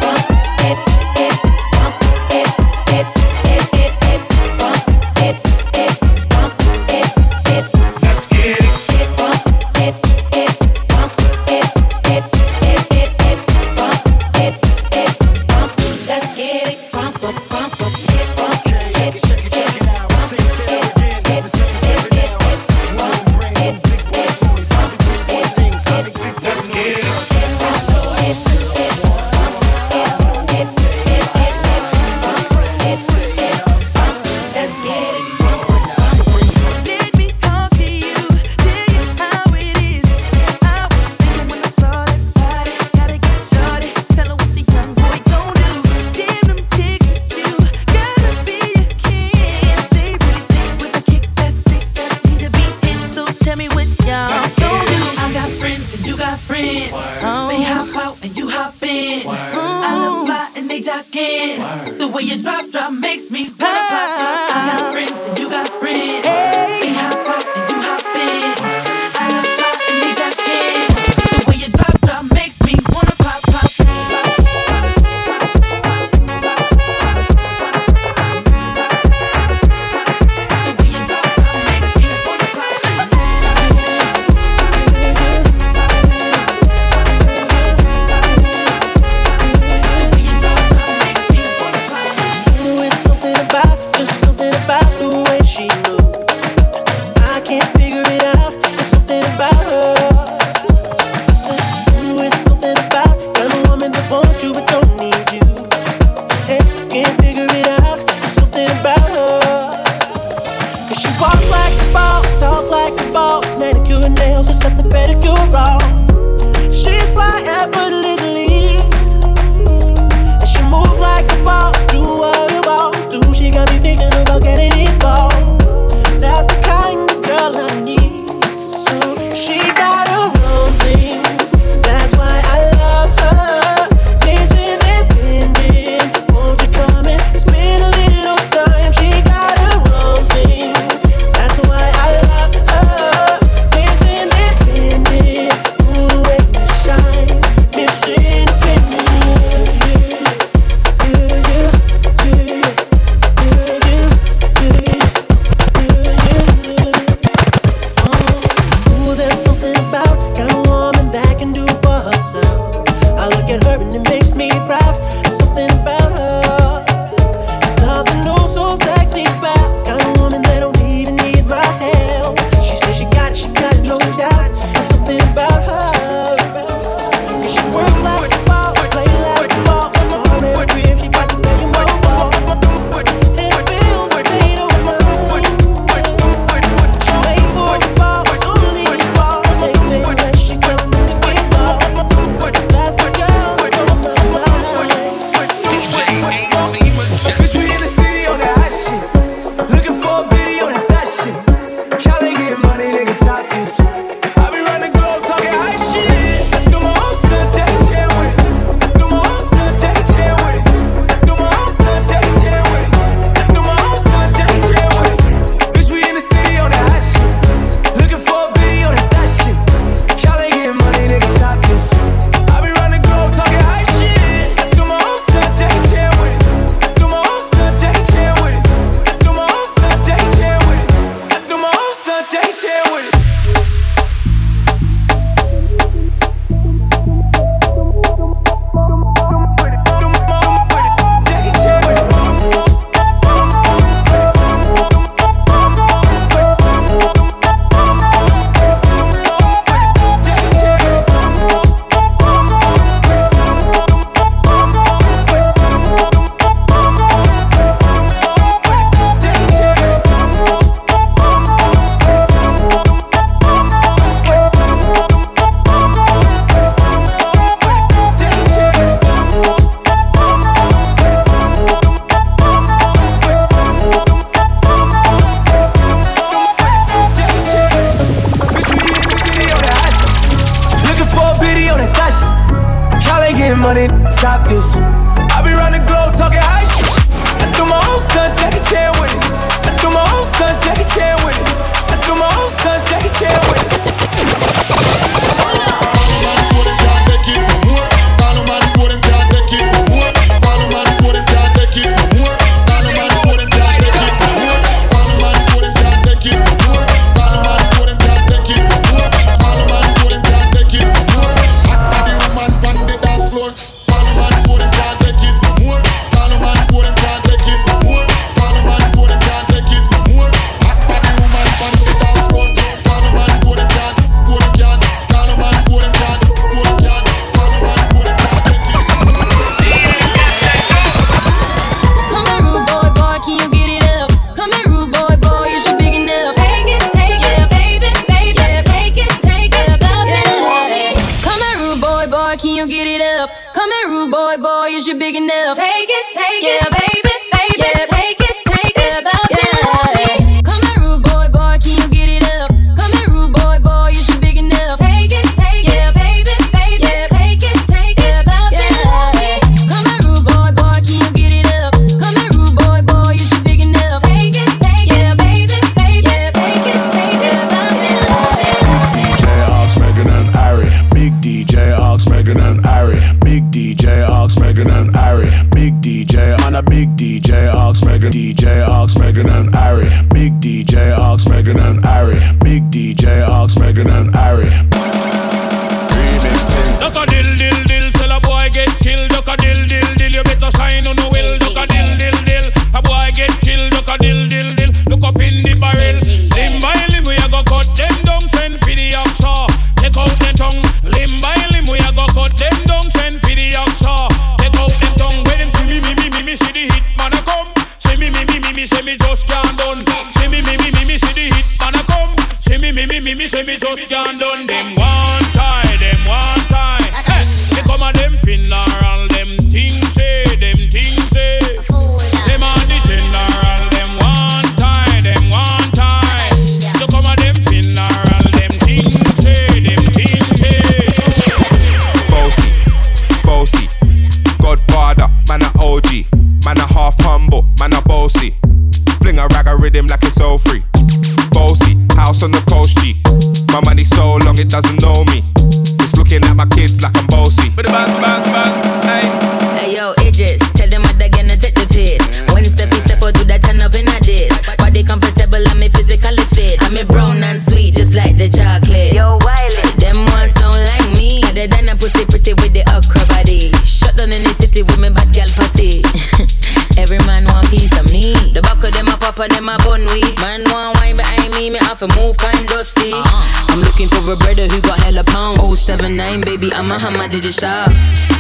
Did 477.10 477.24
you 477.24 477.32
shop? 477.32 477.72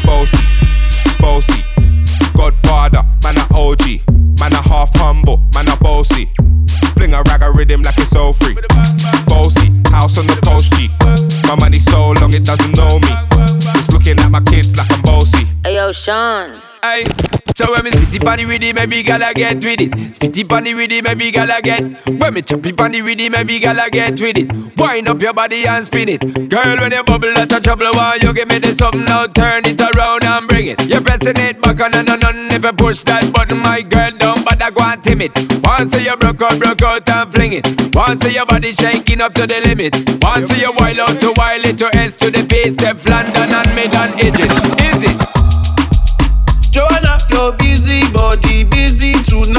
Bossy, 0.04 0.38
bossy, 1.20 1.62
Godfather, 2.34 3.02
man 3.22 3.36
a 3.36 3.46
OG, 3.54 4.00
man 4.40 4.52
a 4.54 4.62
half 4.62 4.90
humble, 4.96 5.44
man 5.54 5.68
a 5.68 5.76
bossy. 5.76 6.30
Fling 6.96 7.12
a 7.12 7.22
rag 7.24 7.42
a 7.42 7.52
rhythm 7.52 7.82
like 7.82 7.98
it's 7.98 8.16
all 8.16 8.32
free. 8.32 8.56
Bossy, 9.26 9.68
house 9.90 10.18
on 10.18 10.26
the 10.26 10.40
coast 10.42 10.72
G. 10.72 10.88
My 11.46 11.54
money 11.56 11.78
so 11.78 12.12
long 12.12 12.32
it 12.32 12.44
doesn't 12.44 12.74
know 12.76 12.98
me. 13.00 13.12
It's 13.76 13.92
looking 13.92 14.18
at 14.20 14.30
my 14.30 14.40
kids 14.40 14.76
like 14.76 14.90
I'm 14.90 15.02
bossy. 15.02 15.46
Hey 15.62 15.74
yo, 15.76 15.92
Sean. 15.92 16.60
So 17.58 17.72
when 17.72 17.82
me 17.82 17.90
spitty 17.90 18.24
panny 18.24 18.46
with 18.46 18.62
it, 18.62 18.72
maybe 18.72 19.02
gala 19.02 19.34
get 19.34 19.56
with 19.56 19.80
it. 19.80 19.90
Spitty 19.90 20.48
panny 20.48 20.76
with 20.76 20.92
it, 20.92 21.02
maybe 21.02 21.32
gala 21.32 21.60
get. 21.60 21.82
When 22.06 22.34
me 22.34 22.40
choppy 22.40 22.72
panny 22.72 23.02
with 23.02 23.20
it, 23.20 23.32
maybe 23.32 23.58
gala 23.58 23.90
get 23.90 24.20
with 24.20 24.38
it. 24.38 24.78
Wind 24.78 25.08
up 25.08 25.20
your 25.20 25.32
body 25.32 25.66
and 25.66 25.84
spin 25.84 26.08
it. 26.08 26.20
Girl, 26.48 26.76
when 26.76 26.92
you 26.92 27.02
bubble 27.02 27.36
out 27.36 27.50
of 27.50 27.60
trouble, 27.64 27.90
why 27.94 28.16
you 28.22 28.32
give 28.32 28.46
me 28.48 28.58
this 28.58 28.76
something 28.78 29.04
now? 29.06 29.26
Turn 29.26 29.62
it 29.66 29.80
around 29.80 30.22
and 30.22 30.46
bring 30.46 30.68
it. 30.68 30.86
You're 30.86 31.00
pressing 31.00 31.36
it 31.36 31.60
back 31.60 31.80
on 31.80 31.96
and 31.96 32.08
on 32.08 32.22
and 32.22 32.52
if 32.52 32.62
you 32.62 32.72
push 32.74 33.02
that 33.02 33.32
button, 33.32 33.58
my 33.58 33.82
girl, 33.82 34.12
don't 34.12 34.44
bother 34.44 34.70
go 34.70 34.84
and 34.84 35.02
timid. 35.02 35.32
Once 35.64 36.00
you 36.00 36.16
broke 36.16 36.40
out, 36.40 36.60
broke 36.60 36.82
out 36.82 37.10
and 37.10 37.32
fling 37.34 37.54
it. 37.54 37.66
Once 37.92 38.22
your 38.32 38.46
body 38.46 38.70
shaking 38.70 39.20
up 39.20 39.34
to 39.34 39.48
the 39.48 39.60
limit. 39.66 39.96
Once 40.22 40.56
you 40.56 40.70
wild 40.78 41.00
out 41.00 41.18
to 41.18 41.34
wild 41.34 41.64
it 41.64 41.76
to 41.78 41.90
S 41.96 42.14
to 42.18 42.30
the 42.30 42.46
base, 42.46 42.74
step 42.74 43.04
London 43.04 43.50
and 43.50 43.74
mid 43.74 43.92
and 43.92 44.14
edges. 44.20 44.54
Is 44.78 45.10
it? 45.10 45.57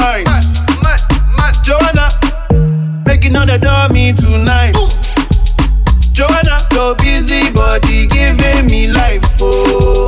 Tonight. 0.00 0.26
Joanna, 1.62 2.08
making 3.06 3.36
all 3.36 3.46
the 3.46 3.58
dummy 3.58 4.12
tonight. 4.12 4.74
Joanna, 6.12 6.58
your 6.72 6.94
busy 6.96 7.50
body 7.52 8.06
giving 8.06 8.66
me 8.66 8.88
life, 8.88 9.24
oh, 9.40 10.06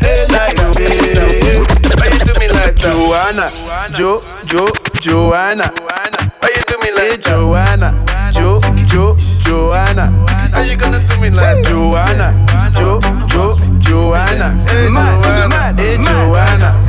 hey 0.00 0.26
life, 0.30 0.56
hey. 0.76 1.58
Why 1.98 2.06
you 2.06 2.18
do 2.24 2.34
me 2.38 2.48
like 2.48 2.76
that? 2.76 2.94
Joanna, 2.96 3.50
Jo, 3.94 4.22
Jo, 4.46 4.66
Joanna. 5.00 5.70
Why 6.40 6.50
you 6.54 6.62
do 6.66 6.78
me 6.82 6.90
like 6.92 7.10
hey, 7.10 7.16
Joanna, 7.18 7.94
Jo, 8.32 8.60
Jo, 8.86 9.16
Joanna. 9.42 10.10
How 10.50 10.62
you 10.62 10.76
gonna 10.76 10.98
do 11.06 11.20
me 11.20 11.30
like 11.30 11.62
that? 11.62 11.66
Joanna, 11.66 12.34
Jo, 12.74 12.98
Jo, 13.28 13.56
Joanna. 13.78 14.54
Hey, 14.66 14.88
Joanna, 14.88 15.74
hey, 15.76 15.96
Joanna, 16.02 16.79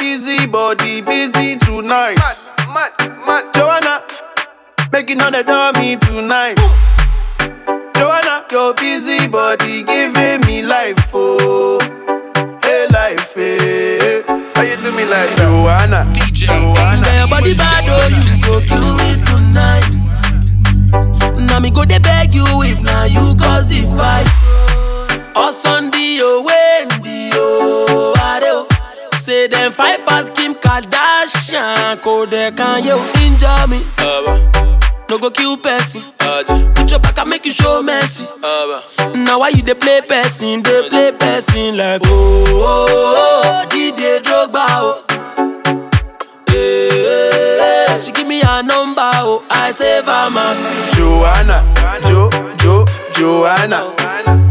busy 0.00 0.46
body 0.46 1.02
busy 1.02 1.56
tonight. 1.58 2.16
Mad, 2.74 2.92
mad, 3.26 3.44
Joanna, 3.54 4.02
making 4.92 5.20
all 5.20 5.30
the 5.30 5.44
dummy 5.44 5.96
tonight. 5.96 6.56
Joanna, 7.94 8.46
your 8.50 8.74
busy 8.74 9.28
body 9.28 9.84
giving 9.84 10.40
me 10.46 10.62
life, 10.62 11.10
oh, 11.14 11.78
hey 12.62 12.86
life, 12.90 13.34
hey. 13.34 14.22
How 14.54 14.62
you 14.62 14.76
do 14.76 14.90
me 14.96 15.04
like 15.04 15.30
Joanna? 15.36 16.10
Joanna. 16.32 16.96
Say 16.96 17.18
your 17.18 17.28
body 17.28 17.54
bad, 17.54 17.84
oh, 17.88 18.08
you 18.08 18.36
go 18.46 18.60
kill 18.66 18.94
me 18.96 19.10
tonight. 19.28 20.00
Now 21.46 21.60
me 21.60 21.70
go 21.70 21.84
they 21.84 21.98
beg 21.98 22.34
you 22.34 22.44
if 22.62 22.82
now 22.82 23.04
you 23.04 23.34
cause 23.36 23.66
the 23.68 23.82
fight. 23.96 24.26
Oh 25.36 25.50
Sunday, 25.50 26.18
oh 26.22 26.42
Wendy, 26.44 27.30
oh 27.34 27.86
Adeo. 27.86 27.89
Say 29.30 29.46
them 29.46 29.70
fight 29.70 30.04
past 30.04 30.34
Kim 30.34 30.54
Kardashian, 30.56 32.02
code 32.02 32.30
can 32.56 32.82
you 32.82 32.98
injure 33.22 33.64
me? 33.68 33.78
No 35.08 35.18
go 35.20 35.30
kill 35.30 35.56
person. 35.56 36.02
Put 36.74 36.90
your 36.90 36.98
back 36.98 37.16
and 37.16 37.30
make 37.30 37.44
you 37.44 37.52
show 37.52 37.80
mercy. 37.80 38.26
Now 39.14 39.38
why 39.38 39.50
you 39.50 39.62
they 39.62 39.74
play 39.74 40.00
person? 40.00 40.64
They 40.64 40.88
play 40.88 41.12
person 41.12 41.76
like 41.76 42.00
oh, 42.06 42.44
oh, 42.48 43.42
oh 43.44 43.64
DJ 43.70 44.18
Drogba 44.18 44.66
oh. 44.82 45.06
Yeah, 46.48 48.00
she 48.00 48.10
give 48.10 48.26
me 48.26 48.40
a 48.40 48.64
number 48.64 49.00
oh, 49.22 49.46
I 49.48 49.70
save 49.70 50.06
her 50.06 50.28
mass. 50.28 50.66
Joanna, 50.96 51.62
Jo, 52.08 52.30
Jo, 52.58 52.84
Joanna. 53.12 53.94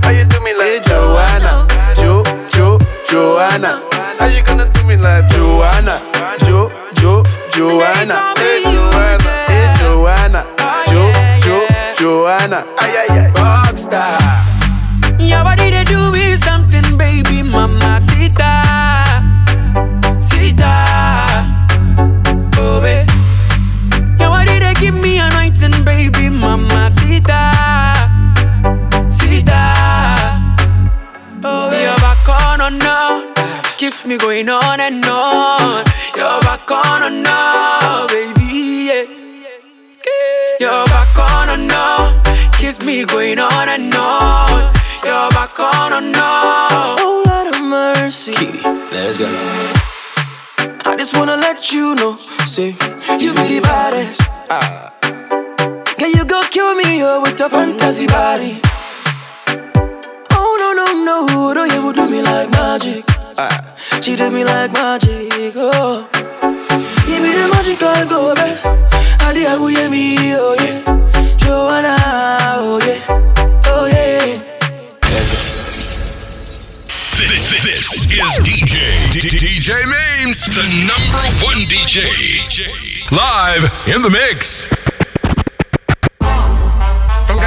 How 0.02 0.10
you 0.12 0.24
do 0.24 0.40
me 0.40 0.54
like 0.54 0.68
hey, 0.68 0.80
Joanna? 0.86 1.68
Jo, 1.96 2.24
Jo, 2.48 2.80
Joanna. 3.06 3.89
How 4.20 4.28
you 4.28 4.44
gonna 4.44 4.70
do 4.74 4.84
me 4.84 4.98
like 4.98 5.28
Joanna? 5.30 6.02
Jo, 6.46 6.70
Jo, 6.96 7.24
Joanna. 7.52 8.36
Hey 8.38 8.62
Joanna, 8.64 9.32
hey 9.48 9.74
Joanna. 9.80 10.46
Jo, 10.92 11.12
Jo, 11.46 11.58
Joanna. 11.96 12.66
Ay 12.78 12.92
ay 13.02 13.20
ay. 13.20 13.32
Rockstar. 13.40 14.20
Your 15.20 15.44
body 15.44 15.70
they 15.72 15.84
do 15.84 16.12
me 16.12 16.36
something, 16.38 16.98
baby, 16.98 17.44
mama 17.44 18.00
me 34.10 34.18
going 34.18 34.50
on 34.50 34.80
and 34.80 35.06
on. 35.06 35.86
You're 36.18 36.42
back 36.42 36.72
on 36.72 37.04
or 37.04 37.12
no, 37.12 38.08
baby, 38.10 38.88
yeah. 38.90 39.06
You're 40.60 40.86
back 40.88 41.16
on 41.16 41.50
or 41.50 41.58
no, 41.58 42.22
keeps 42.58 42.84
me 42.84 43.06
going 43.06 43.38
on 43.38 43.70
and 43.70 43.94
on. 43.94 44.74
You're 45.04 45.30
back 45.30 45.60
on 45.60 45.94
or 45.94 46.02
no. 46.02 46.98
Oh 46.98 47.24
Lord 47.28 47.54
of 47.54 47.62
mercy. 47.62 48.34
Kitty, 48.34 48.64
let's 48.64 49.20
go. 49.20 49.28
I 50.90 50.96
just 50.98 51.16
wanna 51.16 51.38
let 51.38 51.72
you 51.72 51.94
know, 51.94 52.18
say 52.48 52.70
you 53.20 53.32
be 53.34 53.60
the 53.60 53.60
baddest. 53.62 54.22
Ah. 54.50 54.92
Yeah, 56.00 56.08
you 56.08 56.26
go 56.26 56.42
kill 56.50 56.74
me 56.74 57.04
oh, 57.04 57.22
with 57.22 57.38
your 57.38 57.50
fantasy 57.50 58.08
body. 58.08 58.60
Oh 60.32 60.52
no 60.62 60.74
no 60.74 61.06
no, 61.06 61.54
no 61.54 61.64
you 61.64 61.86
would 61.86 61.96
do 61.96 62.10
me 62.10 62.24
like 62.24 62.50
magic. 62.50 63.09
She 64.02 64.18
did 64.18 64.34
me 64.34 64.44
like 64.44 64.74
magic. 64.74 65.54
Oh, 65.56 66.10
give 67.08 67.24
me 67.24 67.32
the 67.32 67.48
magic 67.54 67.80
go 67.80 68.36
back. 68.36 68.60
I 69.22 69.32
did 69.32 69.48
I 69.48 69.56
hear 69.72 69.90
oh 70.38 70.56
yeah. 70.60 71.38
Joanna, 71.38 71.96
oh 72.60 72.82
yeah, 72.86 73.00
oh 73.68 73.86
yeah. 73.88 74.40
This, 77.16 77.64
this 77.64 78.12
is 78.12 78.40
DJ 78.40 78.76
DJ 79.22 79.86
Mims, 79.88 80.46
the 80.46 80.64
number 80.86 81.24
one 81.46 81.64
DJ, 81.64 82.04
live 83.10 83.72
in 83.88 84.02
the 84.02 84.10
mix. 84.10 84.68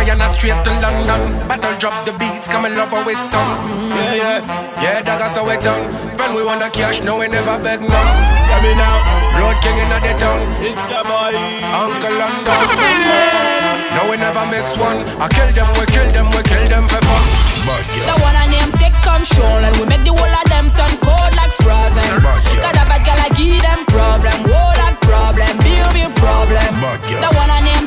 From 0.03 0.19
Guyana 0.19 0.25
and 0.25 0.35
I 0.35 0.37
straight 0.37 0.59
to 0.67 0.73
London. 0.83 1.47
Battle 1.47 1.79
drop 1.79 2.05
the 2.05 2.11
beats, 2.19 2.51
come 2.51 2.67
and 2.67 2.75
love 2.75 2.91
her 2.91 3.07
with 3.07 3.23
some. 3.31 3.51
Yeah, 3.95 4.43
yeah, 4.43 4.83
yeah, 4.83 4.99
dog, 4.99 5.23
so 5.31 5.47
we 5.47 5.55
done. 5.63 5.87
Spend 6.11 6.35
we 6.35 6.43
wanna 6.43 6.71
cash, 6.71 6.99
no, 7.07 7.23
we 7.23 7.29
never 7.31 7.55
beg 7.63 7.79
none. 7.87 8.11
Hear 8.51 8.61
me 8.67 8.75
now, 8.75 8.99
road 9.39 9.55
king 9.63 9.79
in 9.79 9.87
the 9.95 10.03
town. 10.19 10.43
It's 10.59 10.83
your 10.91 11.07
boy, 11.07 11.39
Uncle 11.71 12.19
London. 12.19 12.59
No, 13.95 14.11
we 14.11 14.19
never 14.19 14.43
miss 14.51 14.67
one. 14.75 15.07
I 15.23 15.31
kill 15.31 15.55
them, 15.55 15.71
we 15.79 15.87
kill 15.95 16.11
them, 16.11 16.27
we 16.35 16.43
kill 16.51 16.67
them 16.67 16.91
for 16.91 16.99
fun. 16.99 17.23
The 18.03 18.19
one 18.27 18.35
I 18.35 18.51
name 18.51 18.75
take 18.83 18.99
control 19.07 19.63
and 19.63 19.75
we 19.79 19.87
make 19.87 20.03
the 20.03 20.11
whole 20.11 20.27
of 20.27 20.47
them 20.51 20.67
turn 20.75 20.91
cold 20.99 21.31
like 21.39 21.55
frozen. 21.63 22.03
Got 22.59 22.75
a 22.75 22.85
bad 22.91 23.07
girl, 23.07 23.23
I 23.23 23.31
give 23.39 23.63
them 23.63 23.87
problem, 23.87 24.51
whole 24.51 24.75
lot 24.83 24.99
problem, 24.99 25.47
big 25.63 25.79
big 25.95 26.11
problem. 26.19 26.59
The 27.07 27.31
one 27.39 27.51
I 27.55 27.63
name 27.63 27.82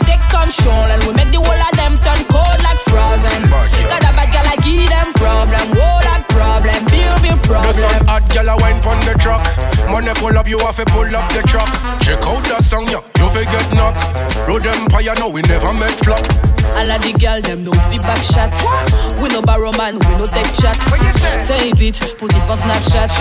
control 0.45 0.85
and 0.93 1.01
we 1.05 1.13
make 1.13 1.31
the 1.31 1.41
whole 1.41 1.57
of 1.57 1.73
them 1.73 1.97
turn 2.05 2.21
cold 2.29 2.59
like 2.61 2.79
frozen. 2.85 3.49
Got 3.89 4.05
a 4.05 4.11
bad 4.13 4.29
girl, 4.29 4.45
I 4.45 4.55
give 4.61 4.85
them 4.89 5.09
problem, 5.17 5.65
whole 5.73 6.01
lot 6.05 6.21
problem, 6.29 6.77
big 6.93 7.09
The 7.09 7.47
problem. 7.47 7.73
sun 7.73 8.05
hot, 8.05 8.23
girl, 8.29 8.49
I 8.49 8.55
wine 8.61 8.79
pon 8.81 8.99
the 9.01 9.15
truck. 9.17 9.41
Money 9.89 10.13
pull 10.21 10.37
up, 10.37 10.47
you 10.47 10.59
have 10.59 10.75
to 10.77 10.85
pull 10.85 11.09
up 11.09 11.25
the 11.33 11.41
truck. 11.49 11.69
Check 12.01 12.21
out 12.21 12.43
the 12.45 12.61
song, 12.61 12.85
yeah, 12.93 13.01
you 13.14 13.14
fi 13.35 13.43
get 13.51 13.67
knocked. 13.75 13.99
Road 14.47 14.65
Empire, 14.65 15.13
no, 15.19 15.27
we 15.27 15.41
never 15.51 15.73
make 15.73 15.97
flop. 16.07 16.23
All 16.79 16.91
of 16.91 16.99
the 17.03 17.11
girl 17.19 17.39
them 17.43 17.63
no 17.67 17.71
feedback 17.91 18.23
shot. 18.23 18.51
We 19.19 19.27
no 19.29 19.41
borrow 19.41 19.71
man, 19.75 19.99
we 19.99 20.11
no 20.15 20.25
take 20.25 20.51
chat. 20.55 20.79
Tape 21.43 21.83
it, 21.83 21.99
put 22.17 22.31
it 22.31 22.45
on 22.47 22.57
Snapchat. 22.63 23.11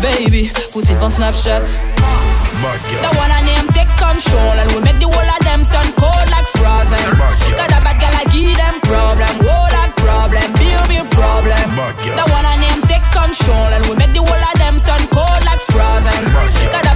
Baby, 0.00 0.50
put 0.72 0.88
it 0.88 0.96
on 1.04 1.12
Snapchat. 1.12 1.68
The 3.04 3.10
one 3.20 3.32
I 3.32 3.40
name 3.44 3.68
take 3.76 3.92
control 4.00 4.56
and 4.56 4.68
we 4.72 4.80
make 4.80 5.00
the 5.00 5.08
whole 5.08 5.28
of 5.28 5.40
them 5.44 5.64
turn 5.68 5.88
cold 5.96 6.28
like 6.32 6.48
frozen. 6.56 7.04
Got 7.56 7.72
a 7.72 7.80
bad 7.84 7.96
girl, 8.00 8.16
I 8.16 8.24
give 8.32 8.56
them 8.56 8.80
problem, 8.84 9.34
whole 9.44 9.68
lot 9.76 9.92
problem, 9.96 10.48
big 10.56 10.76
big 10.88 11.04
problem. 11.12 11.68
The 12.04 12.24
one 12.32 12.44
I 12.44 12.56
name 12.60 12.80
take 12.88 13.04
control 13.12 13.68
and 13.76 13.84
we 13.88 13.96
make 13.96 14.12
the 14.12 14.24
whole 14.24 14.44
of 14.44 14.56
them 14.60 14.76
turn 14.84 15.04
cold 15.08 15.40
like 15.48 15.62
frozen. 15.72 16.20
Got 16.68 16.89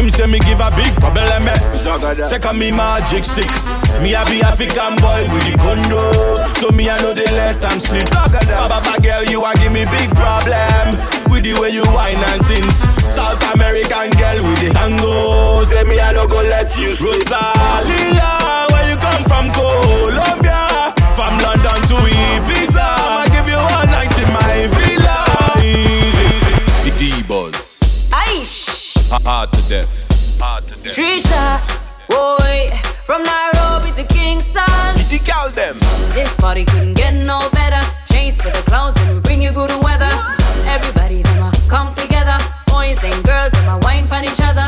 scream 0.00 0.10
say 0.10 0.26
me 0.26 0.38
give 0.40 0.60
a 0.60 0.70
big 0.76 0.92
problem 0.96 1.48
eh. 1.48 2.22
Second 2.22 2.58
me 2.58 2.70
magic 2.72 3.24
stick. 3.24 3.50
Me 4.02 4.14
a 4.14 4.24
be 4.26 4.40
African 4.42 4.96
boy 4.96 5.20
with 5.32 5.44
the 5.44 5.56
condo. 5.58 6.00
So 6.60 6.70
me 6.70 6.88
a 6.88 6.96
know 7.02 7.12
they 7.12 7.24
let 7.36 7.60
them 7.60 7.78
sleep 7.80 8.08
Baba 8.10 8.80
baba 8.80 9.00
girl 9.02 9.24
you 9.24 9.44
a 9.44 9.52
give 9.54 9.72
me 9.72 9.84
big 9.84 10.08
problem. 10.16 10.96
With 11.28 11.44
the 11.44 11.54
way 11.60 11.70
you 11.70 11.84
whine 11.92 12.16
and 12.32 12.44
things. 12.46 12.80
South 13.04 13.42
American 13.54 14.10
girl 14.16 14.38
with 14.48 14.60
the 14.60 14.70
tangos. 14.72 15.66
Say 15.68 15.84
me 15.84 15.98
a 15.98 16.12
no 16.12 16.26
go 16.26 16.40
let 16.42 16.76
you 16.76 16.94
slip 16.94 17.20
Rosalia. 17.20 18.30
Where 18.72 18.86
you 18.88 18.96
come 18.96 19.24
from? 19.28 19.52
Colombia. 19.52 20.94
From 21.14 21.36
London 21.44 21.80
to 21.92 21.98
Ibiza 22.00 22.59
Hard 29.10 29.50
to 29.52 29.68
death 29.68 30.38
Hard 30.40 30.62
to 30.68 30.76
death 30.76 30.94
Trisha, 30.94 31.58
boy, 32.08 32.70
from 33.04 33.24
Nairobi 33.24 33.90
to 33.98 34.06
Kingston. 34.06 34.62
The 35.10 35.20
gal 35.26 35.50
them 35.50 35.74
This 36.14 36.36
party 36.36 36.64
couldn't 36.64 36.94
get 36.94 37.14
no 37.26 37.50
better. 37.50 37.82
Chase 38.06 38.40
for 38.40 38.50
the 38.50 38.62
clouds 38.70 38.98
and 39.00 39.14
we 39.14 39.20
bring 39.20 39.42
you 39.42 39.50
good 39.52 39.72
weather. 39.82 40.10
Everybody 40.70 41.22
them 41.22 41.42
a 41.42 41.50
come 41.68 41.92
together. 41.92 42.38
Boys 42.68 43.02
and 43.02 43.18
girls 43.24 43.50
them 43.50 43.68
a 43.68 43.78
wine 43.82 44.06
pon 44.06 44.24
each 44.24 44.40
other. 44.42 44.66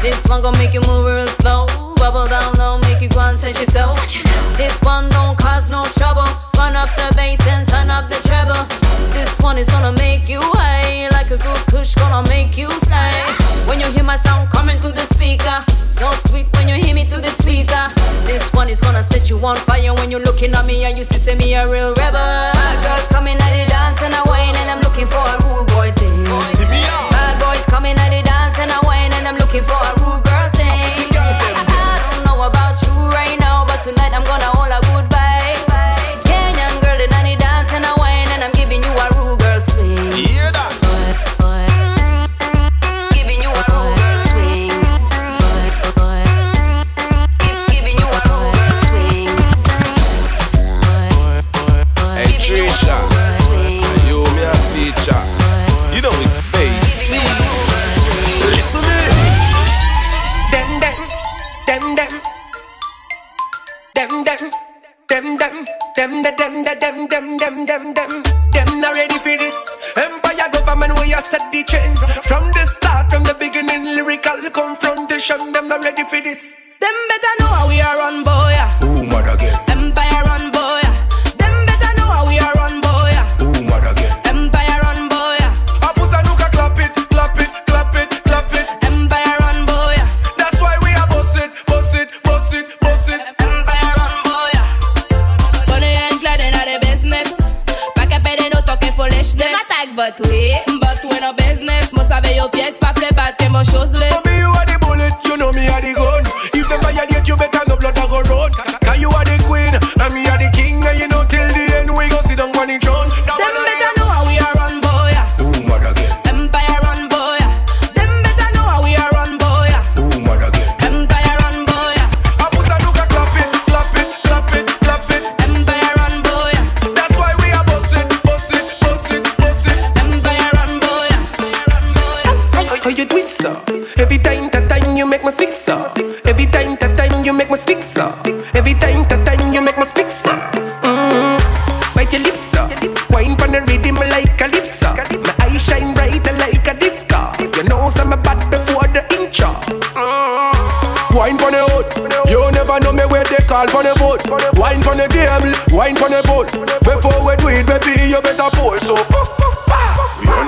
This 0.00 0.24
one 0.28 0.42
gon' 0.42 0.56
make 0.58 0.74
you 0.74 0.80
move 0.86 1.06
real 1.06 1.26
slow. 1.26 1.66
Bubble 1.96 2.28
down 2.28 2.54
low, 2.54 2.78
make 2.78 3.00
you 3.00 3.08
go 3.08 3.20
and 3.20 3.38
touch 3.38 3.58
your 3.58 3.66
toe. 3.66 3.94
This 4.56 4.76
one 4.82 5.08
don't 5.10 5.36
cause 5.38 5.70
no 5.70 5.84
trouble. 5.96 6.28
Run 6.56 6.76
up 6.76 6.90
the 6.96 7.12
bass 7.16 7.40
and 7.48 7.66
turn 7.66 7.90
up 7.90 8.08
the 8.08 8.20
treble. 8.28 8.62
This 9.12 9.38
one 9.40 9.58
is 9.58 9.68
gonna 9.68 9.92
make 9.92 10.28
you 10.28 10.40
high 10.40 11.08
like 11.10 11.30
a 11.30 11.38
good 11.38 11.62
kush, 11.66 11.94
gonna 11.94 12.26
make 12.28 12.56
you 12.56 12.68
fly. 12.86 13.12
When 13.66 13.80
you 13.80 13.86
hear 13.90 14.04
my 14.04 14.16
sound 14.16 14.50
coming 14.50 14.78
through 14.80 14.92
the 14.92 15.06
speaker, 15.14 15.58
so 15.88 16.10
sweet 16.28 16.46
when 16.56 16.68
you 16.68 16.74
hear 16.74 16.94
me 16.94 17.04
through 17.04 17.22
the 17.22 17.34
tweeter. 17.42 17.84
This 18.24 18.42
one 18.52 18.68
is 18.68 18.80
gonna 18.80 19.02
set 19.02 19.30
you 19.30 19.38
on 19.40 19.56
fire 19.56 19.94
when 19.94 20.10
you're 20.10 20.24
looking 20.24 20.52
at 20.52 20.64
me 20.66 20.84
and 20.84 20.96
you 20.96 21.04
see 21.04 21.18
say 21.18 21.34
me 21.34 21.54
a 21.54 21.68
real 21.68 21.94
rebel. 21.94 22.52
Bad 22.52 22.76
girls 22.84 23.08
coming 23.08 23.36
at 23.36 23.52
the 23.56 23.68
dance 23.68 24.02
and 24.02 24.14
I 24.14 24.22
whine 24.22 24.56
and 24.56 24.70
I'm 24.70 24.80
looking 24.82 25.06
for 25.06 25.22
a 25.22 25.36
rude 25.44 25.68
boy 25.68 25.90
thing. 25.92 26.24
Bad 26.24 27.40
boys 27.40 27.64
coming 27.66 27.96
at 27.96 28.10
the 28.10 28.22
dance 28.22 28.58
and 28.58 28.70
I 28.70 28.78
whine 28.86 29.12
and 29.12 29.26
I'm 29.26 29.36
looking 29.36 29.62
for 29.62 29.80
a 29.80 29.92
rude 30.00 30.24
girl 30.24 30.31
tonight 33.82 34.14
I'm 34.14 34.22
gonna 34.22 34.44
hold 34.44 34.70
a 34.70 34.80
good 34.86 35.11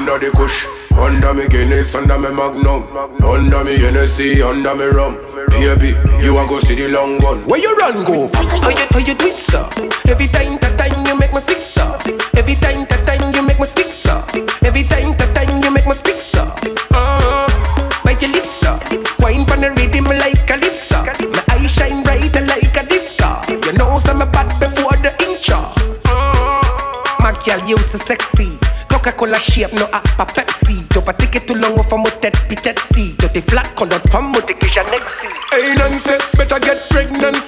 under 0.05 0.27
the 0.27 0.31
kush, 0.37 0.67
under 0.99 1.33
me 1.33 1.49
Guinness, 1.49 1.95
under 1.95 2.19
me 2.19 2.29
Magnum, 2.29 2.85
under 3.25 3.65
me 3.65 3.79
Hennessy, 3.79 4.43
under 4.43 4.75
me 4.75 4.85
rum. 4.85 5.17
Baby, 5.49 5.97
you 6.23 6.37
a 6.37 6.47
go 6.47 6.59
see 6.59 6.75
the 6.75 6.89
long 6.89 7.19
gun. 7.21 7.43
Where 7.47 7.59
you 7.59 7.75
run 7.77 8.05
go? 8.05 8.29
How 8.35 8.69
you 8.69 8.87
how 8.91 8.99
you 8.99 9.15
do 9.15 9.27
it, 9.27 9.37
sir? 9.37 9.65
Every 10.05 10.29
time 10.29 10.59
that 10.59 10.77
time 10.77 11.07
you 11.07 11.19
make 11.19 11.33
me 11.33 11.41
speak, 11.41 11.63
sir. 11.63 11.97
Every 12.37 12.55
time 12.57 12.85
that 12.91 13.07
time 13.07 13.33
you 13.33 13.43
make 13.43 13.59
me 13.59 13.65
speak, 13.65 13.87
sir. 13.87 14.21
Every 14.63 14.83
time 14.85 15.17
that 15.17 15.35
time 15.35 15.63
you 15.63 15.71
make 15.71 15.87
me 15.87 15.95
speak, 15.95 16.19
sir. 16.19 16.53
Uh, 16.93 17.49
bite 18.05 18.21
your 18.21 18.33
lips, 18.33 18.51
sir. 18.61 18.77
Wine 19.21 19.47
pon 19.47 19.63
the 19.63 19.71
rhythm 19.73 20.05
like 20.05 20.51
a 20.51 20.57
lips, 20.61 20.83
sir. 20.85 21.05
My 21.33 21.45
eyes 21.57 21.71
shine 21.73 22.03
bright 22.03 22.35
like 22.45 22.77
a 22.77 22.85
disco. 22.85 23.41
You 23.49 23.73
know, 23.73 23.97
I'm 24.05 24.21
a 24.21 24.27
bad 24.27 24.53
before 24.61 24.99
the 25.01 25.17
intro. 25.25 25.73
Uh, 26.05 26.61
my 27.21 27.33
girl, 27.47 27.67
you 27.67 27.79
so 27.79 27.97
sexy. 27.97 28.34
Coca-Cola 29.05 29.39
shape, 29.39 29.75
no 29.75 29.85
a 29.93 30.25
Pepsi. 30.25 30.83
T'as 30.89 31.03
pas 31.03 31.13
ticket 31.13 31.41
tout 31.41 31.55
long, 31.55 31.77
femme 31.83 32.05
au 32.05 32.11
tête, 32.23 32.39
pitette 32.49 32.81
si. 32.95 33.15
T'as 33.19 33.29
tes 33.29 33.43
flat, 33.43 33.63
quand 33.77 33.85
notre 33.85 34.09
femme, 34.09 34.33
t'es 34.47 34.55
que 34.55 34.67
j'en 34.67 34.81
exi. 34.81 35.29
Hey 35.53 35.77
Nancy, 35.77 36.17
better 36.39 36.57
get 36.63 36.79
pregnancy. 36.89 37.44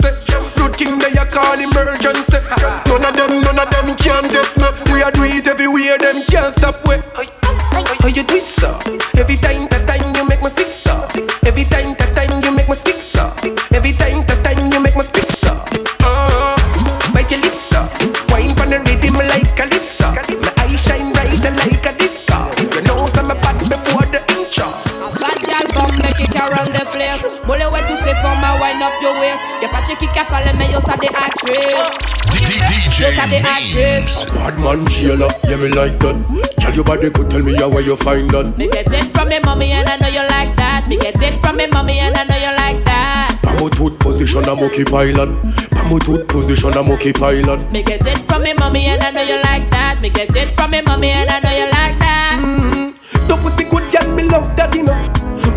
Ça 33.26 33.32
des. 33.32 34.36
Bad 34.38 34.58
man 34.58 34.86
Sheila, 34.88 35.26
yeah 35.48 35.56
me 35.56 35.68
like 35.68 35.98
that. 35.98 36.14
Tell 36.58 36.74
your 36.74 36.84
body 36.84 37.10
good, 37.10 37.30
tell 37.30 37.42
me 37.42 37.56
how 37.56 37.68
where 37.68 37.82
you 37.82 37.96
find 37.96 38.30
that. 38.30 38.56
Me 38.58 38.68
get 38.68 38.92
it 38.92 39.16
from 39.16 39.28
me 39.28 39.38
mommy 39.44 39.72
and 39.72 39.88
I 39.88 39.96
know 39.96 40.08
you 40.08 40.22
like 40.28 40.56
that. 40.56 40.86
Me 40.88 40.96
get 40.96 41.20
it 41.20 41.42
from 41.42 41.56
me 41.56 41.66
mommy 41.72 41.98
and 41.98 42.16
I 42.16 42.24
know 42.24 42.36
you 42.36 42.54
like 42.56 42.84
that. 42.84 43.38
Pamutut 43.42 43.98
position, 43.98 44.44
I'm 44.48 44.60
okay 44.64 44.84
pilot. 44.84 45.28
Pamutut 45.74 46.28
position, 46.28 46.76
I'm 46.76 46.90
okay 46.92 47.12
pilot. 47.12 47.72
Me 47.72 47.82
get 47.82 48.06
it 48.06 48.18
from 48.28 48.42
me 48.42 48.54
mommy 48.58 48.86
and 48.86 49.02
I 49.02 49.10
know 49.10 49.22
you 49.22 49.42
like 49.42 49.70
that. 49.70 50.00
Me 50.00 50.10
get 50.10 50.34
it 50.36 50.56
from 50.56 50.70
me 50.70 50.82
mommy 50.86 51.10
and 51.10 51.30
I 51.30 51.40
know 51.40 51.50
you 51.50 51.66
like 51.72 51.98
that. 51.98 52.38
Mm-hmm. 52.40 53.28
Ton 53.28 53.38
pussy 53.40 53.64
good 53.64 53.90
girl, 53.90 54.08
me 54.14 54.22
love 54.24 54.54
that, 54.56 54.74
you 54.74 54.84
know. 54.84 54.94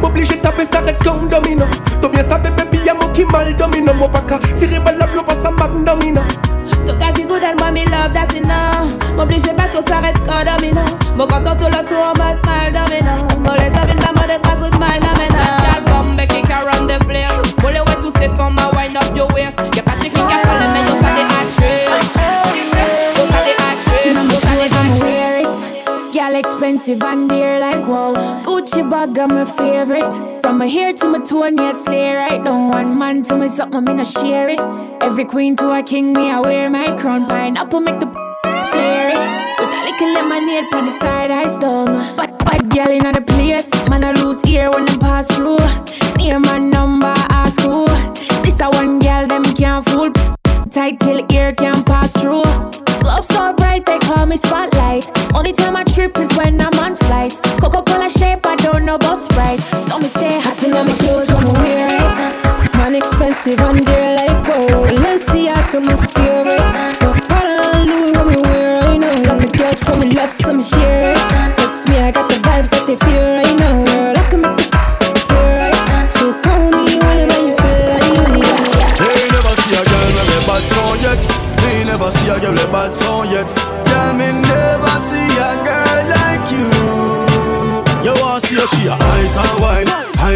M'oblige 0.02 0.42
taper 0.42 0.66
ça 0.66 0.80
red 0.82 0.98
comme 1.04 1.28
domino. 1.28 1.66
T'as 2.02 2.08
bien 2.08 2.24
savais, 2.24 2.50
baby, 2.52 2.80
y'a 2.86 2.94
mon 2.94 3.08
qui 3.14 3.26
mal 3.26 3.56
domino. 3.56 3.94
Mon 3.94 4.08
qu'à 4.08 4.40
tirer 4.58 4.80
balle, 4.80 4.98
l'eau 4.98 5.24
pas 5.24 5.36
ça 5.36 5.52
magnomino. 5.52 6.22
Ton 6.22 6.39
love 8.00 8.14
that 8.14 8.32
know 8.42 9.16
M'oblige 9.16 9.52
pas 9.56 9.68
tout 9.72 9.84
s'arrête 9.88 10.18
quand 10.26 10.44
domino 10.46 10.82
Mon 11.16 11.28
content 11.28 11.56
tout 11.58 11.66
le 11.66 11.86
tour 11.86 12.04
en 12.04 12.18
mode 12.18 12.40
mal 12.46 12.72
bag 29.06 29.18
are 29.20 29.28
my 29.28 29.46
favorite. 29.46 30.42
From 30.42 30.58
my 30.58 30.68
hair 30.68 30.92
to 30.94 31.08
my 31.08 31.20
toe 31.20 31.46
yes 31.46 31.84
slay 31.86 32.16
right. 32.16 32.44
Don't 32.44 32.70
want 32.70 32.98
man 32.98 33.24
to 33.24 33.38
me 33.38 33.48
something 33.48 33.84
me 33.86 33.94
no 33.94 34.04
share 34.04 34.50
it. 34.50 34.60
Every 35.02 35.26
queen 35.26 35.56
to 35.58 35.72
a 35.72 35.82
king 35.82 36.12
me 36.12 36.30
I 36.30 36.40
wear 36.42 36.70
my 36.70 36.88
crown. 37.00 37.26
Pineapple 37.26 37.80
make 37.80 38.00
the 38.00 38.08
flare 38.72 39.10
it. 39.16 39.22
With 39.60 39.78
a 39.78 39.82
little 39.88 40.12
lemonade 40.16 40.74
on 40.74 40.86
the 40.86 40.92
side 40.92 41.32
I 41.32 41.48
stung. 41.48 41.94
Bad, 42.18 42.38
bad 42.40 42.70
girl 42.76 42.92
in 42.92 43.04
the 43.18 43.22
place. 43.22 43.70
Man 43.90 44.04
I 44.04 44.12
lose 44.22 44.44
ear 44.50 44.70
when 44.72 44.86
them 44.86 45.00
pass 45.00 45.28
through. 45.34 45.64
Name 46.18 46.46
and 46.46 46.70
number 46.70 47.14
ask 47.30 47.60
who 47.62 47.86
This 48.44 48.60
a 48.60 48.70
one 48.70 49.00
girl 49.00 49.28
them 49.28 49.44
can't 49.56 49.86
fool. 49.90 50.12
Tight 50.72 51.00
till 51.00 51.26
ear 51.32 51.54
can't 51.54 51.86
pass 51.86 52.12
through. 52.22 52.44
Gloves 53.00 53.28
so 53.28 53.54
bright, 53.54 53.86
they 53.86 53.98
call 54.00 54.26
me 54.26 54.36
spotlight. 54.36 55.10
Only 55.34 55.54
time 55.54 55.76
I 55.78 55.84
trip 55.84 56.18
is 56.20 56.30
when 56.38 56.60
I'm 56.60 56.78
on 56.80 56.96
flight. 56.98 57.34
Coca 57.62 57.82
Cola 57.82 58.10
shape, 58.10 58.39
Don't 58.90 59.02
bus 59.02 59.30
right. 59.38 59.60
So 59.62 60.00
me 60.00 60.08
stay 60.08 60.40
hot 60.42 60.64
in 60.64 60.72
my 60.72 60.82
clothes 60.98 61.30
I 61.30 61.46
wear 61.62 61.94
it. 61.94 62.78
Man 62.78 62.96
expensive 62.96 63.60
and 63.60 63.86
dear 63.86 64.16
like 64.16 64.42
gold. 64.48 64.90
Balenciaga 64.90 65.80
my 65.80 65.96
favorite. 66.18 66.70
No 67.00 67.14
Prada 67.30 67.78
and 67.78 67.86
Louis 67.88 68.14
when 68.18 68.28
me 68.30 68.42
wear, 68.50 68.82
I 68.82 68.98
know. 68.98 69.30
And 69.30 69.42
the 69.44 69.56
girls 69.56 69.80
from 69.84 70.00
me 70.00 70.10
love 70.10 70.32
some 70.32 70.60
share. 70.60 71.14
Cause 71.58 71.88
me, 71.88 72.00
I 72.00 72.10
got 72.10 72.30
the 72.32 72.38
vibes 72.38 72.72
that 72.72 72.84
they 72.88 72.96
feel 73.06 73.39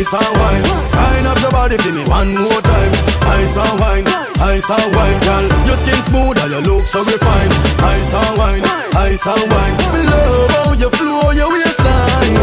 ice 0.03 0.13
and 0.13 0.37
wine. 0.37 0.63
Wind 0.99 1.27
up 1.27 1.39
your 1.39 1.51
body 1.51 1.77
for 1.77 1.91
me 1.93 2.03
one 2.11 2.35
more 2.35 2.61
time. 2.61 2.91
Ice 3.39 3.55
and 3.55 3.79
wine, 3.79 4.05
ice 4.43 4.69
and 4.69 4.95
wine, 4.95 5.19
girl. 5.23 5.45
Your 5.63 5.77
skin 5.79 5.95
smooth 6.11 6.37
and 6.43 6.51
your 6.51 6.61
look 6.61 6.85
so 6.87 7.03
refined. 7.03 7.53
Ice 7.79 8.13
and 8.13 8.37
wine, 8.37 8.63
ice 8.99 9.25
and 9.25 9.47
wine. 9.47 9.75
Love 10.11 10.51
how 10.51 10.73
you 10.73 10.89
flow 10.91 11.31
your 11.31 11.51
waistline. 11.51 12.35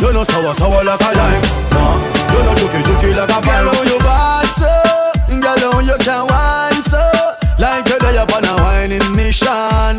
You 0.00 0.12
know 0.12 0.22
sour 0.22 0.54
sour 0.54 0.84
like 0.84 1.00
a 1.02 1.10
lime. 1.18 1.42
You 2.30 2.40
know 2.46 2.54
juky 2.54 2.80
juky 2.86 3.10
like 3.16 3.30
a 3.30 3.40
pine. 3.42 3.64
Girl, 3.66 3.84
you 3.90 3.98
bad 3.98 4.46
so, 4.54 4.70
girl, 5.40 5.72
how 5.72 5.80
you 5.80 5.98
can 5.98 6.26
wine 6.30 6.82
so. 6.86 7.02
Like 7.58 7.88
you're 7.88 7.98
there 7.98 8.22
upon 8.22 8.46
a 8.46 8.56
whining 8.56 9.04
mission 9.14 9.44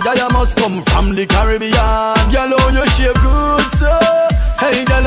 Girl, 0.01 0.15
you 0.17 0.29
must 0.33 0.57
come 0.57 0.81
from 0.85 1.13
the 1.13 1.27
Caribbean 1.27 2.17
Girl, 2.33 2.57
how 2.57 2.69
you 2.73 2.87
shape 2.89 3.13
good, 3.21 3.61
so 3.77 3.93
Hey, 4.57 4.83
girl, 4.83 5.05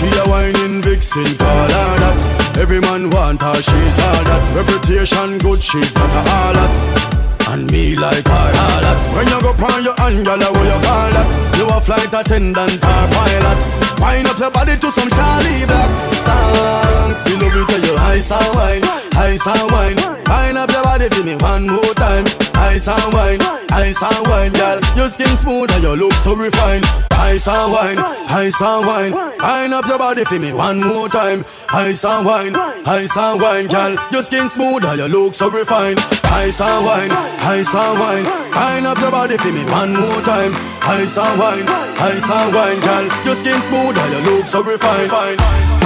She 0.00 0.08
a 0.16 0.24
whining 0.24 0.80
vixen, 0.80 1.28
call 1.36 1.68
her 1.68 1.92
that. 2.00 2.56
Every 2.56 2.80
man 2.80 3.10
want 3.10 3.42
her, 3.42 3.54
she's 3.60 3.98
all 4.08 4.24
that. 4.24 4.42
Reputation 4.56 5.36
good, 5.36 5.62
she's 5.62 5.94
not 5.94 6.08
a 6.08 6.22
harlot 6.24 7.10
and 7.52 7.70
me 7.70 7.96
like 7.96 8.26
her 8.26 8.48
all 8.64 8.80
that. 8.80 8.98
When 9.12 9.28
you 9.28 9.38
go 9.44 9.52
on 9.52 9.84
your 9.84 9.94
hand, 10.00 10.24
girl, 10.24 10.38
what 10.38 10.64
you 10.64 10.80
call 10.80 11.10
that? 11.12 11.28
You 11.58 11.66
a 11.68 11.80
flight 11.80 12.12
attendant 12.14 12.80
or 12.80 13.04
pilot. 13.12 13.60
Wind 14.00 14.28
up 14.28 14.38
your 14.38 14.50
body 14.50 14.76
to 14.80 14.88
some 14.90 15.10
Charlie 15.10 15.66
Black. 15.68 15.90
Songs 16.24 17.20
Me 17.26 17.34
love 17.36 17.60
it 17.60 17.66
till 17.68 17.84
you 17.84 17.96
ice 18.08 18.32
and 18.32 18.54
wine, 18.56 18.84
ice 19.12 19.46
and 19.46 19.70
wine 19.70 20.19
Wind 20.30 20.58
up 20.58 20.70
your 20.70 20.84
body 20.84 21.08
for 21.08 21.24
me 21.24 21.34
one 21.36 21.66
more 21.66 21.94
time. 21.94 22.24
Ice 22.54 22.86
and 22.86 23.12
wine, 23.12 23.40
ice 23.72 24.00
and 24.00 24.26
wine, 24.28 24.52
girl. 24.52 24.78
Your 24.96 25.08
skin 25.08 25.34
smooth 25.36 25.72
and 25.72 25.82
your 25.82 25.96
look 25.96 26.12
so 26.12 26.36
refined. 26.36 26.84
Ice 27.18 27.48
and 27.48 27.72
wine, 27.72 27.98
ice 27.98 28.60
and 28.62 28.86
wine. 28.86 29.12
Wind 29.12 29.74
up 29.74 29.86
your 29.86 29.98
body 29.98 30.24
for 30.24 30.38
me 30.38 30.52
one 30.52 30.78
more 30.78 31.08
time. 31.08 31.44
Ice 31.70 32.04
and 32.04 32.24
wine, 32.24 32.54
ice 32.54 33.16
and 33.16 33.40
wine, 33.40 33.66
girl. 33.66 33.96
Your 34.12 34.22
skin 34.22 34.48
smooth 34.48 34.84
and 34.84 34.98
your 34.98 35.08
look 35.08 35.34
so 35.34 35.50
refined. 35.50 35.98
Ice 35.98 36.60
and 36.60 36.86
wine, 36.86 37.10
ice 37.10 37.74
and 37.74 37.98
wine. 37.98 38.24
Wind 38.54 38.86
up 38.86 38.98
your 38.98 39.10
body 39.10 39.36
for 39.36 39.50
me 39.50 39.64
one 39.64 39.92
more 39.96 40.22
time. 40.22 40.52
Ice 40.82 41.18
and 41.18 41.40
wine, 41.40 41.66
ice 41.98 42.30
and 42.30 42.54
wine, 42.54 42.80
girl. 42.80 43.04
Your 43.26 43.34
skin 43.34 43.60
smooth 43.62 43.98
and 43.98 44.12
your 44.14 44.22
look 44.32 44.46
so 44.46 44.62
refined 44.62 45.79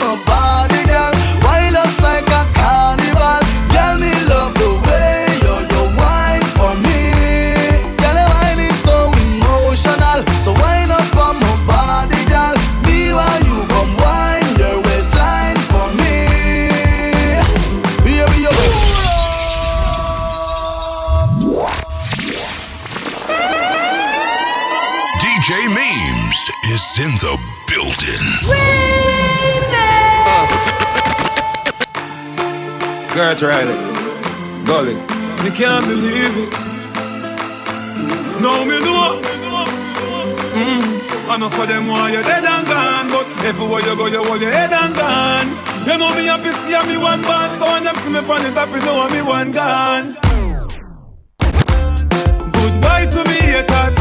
up 0.00 0.18
my 0.18 0.24
body, 0.24 0.82
girl. 0.86 1.12
Wind 1.42 1.76
us 1.76 2.00
like 2.00 2.26
a 2.26 2.42
carnival. 2.54 3.42
Girl, 3.70 3.98
me 3.98 4.12
love 4.28 4.54
the 4.54 4.70
way 4.86 5.26
you, 5.42 5.54
you 5.70 5.82
wine 5.98 6.46
for 6.56 6.74
me. 6.74 7.12
Girl, 7.98 8.14
your 8.14 8.28
wine 8.34 8.60
is 8.60 8.78
so 8.82 9.10
emotional. 9.26 10.24
So 10.42 10.52
wind 10.52 10.90
up 10.90 11.16
on 11.16 11.36
my 11.38 11.54
body, 11.66 12.20
girl. 12.26 12.54
Me 12.86 13.12
while 13.12 13.42
you 13.44 13.66
come 13.68 13.96
wine 13.96 14.56
your 14.58 14.80
waistline 14.82 15.58
for 15.70 15.88
me. 15.94 16.26
Baby, 18.04 18.40
you 18.42 18.52
DJ 25.20 25.68
Mims 25.68 26.50
is 26.72 26.98
in 26.98 27.12
the 27.16 27.38
building. 27.68 28.26
Girl, 28.46 29.13
Gert 33.14 33.42
Riley, 33.42 33.78
Gully. 34.66 34.96
Me 35.44 35.50
can't 35.54 35.86
believe 35.86 36.34
it. 36.34 36.50
No, 38.42 38.64
me 38.66 38.80
know. 38.82 39.22
Mm. 40.50 41.38
know 41.38 41.48
for 41.48 41.64
them 41.64 41.86
why 41.86 42.10
you 42.10 42.20
dead 42.24 42.42
and 42.42 42.66
gone, 42.66 43.06
but 43.06 43.26
everywhere 43.44 43.82
you 43.82 43.96
go, 43.96 44.06
you 44.06 44.20
hold 44.24 44.42
your 44.42 44.50
head 44.50 44.72
and 44.72 44.92
gone. 44.96 45.46
You 45.86 45.96
know 45.96 46.10
me 46.16 46.26
happy, 46.26 46.50
see 46.50 46.76
me 46.90 46.98
one 46.98 47.22
band, 47.22 47.54
so 47.54 47.66
when 47.70 47.84
them 47.84 47.94
see 47.94 48.10
me 48.10 48.18
on 48.18 48.42
the 48.42 48.50
top, 48.50 48.70
you 48.70 48.82
know 48.82 49.08
me 49.08 49.22
one 49.22 49.52
gone. 49.52 50.16
Goodbye 52.50 53.06
to 53.14 53.22
me 53.30 53.38
haters, 53.46 53.94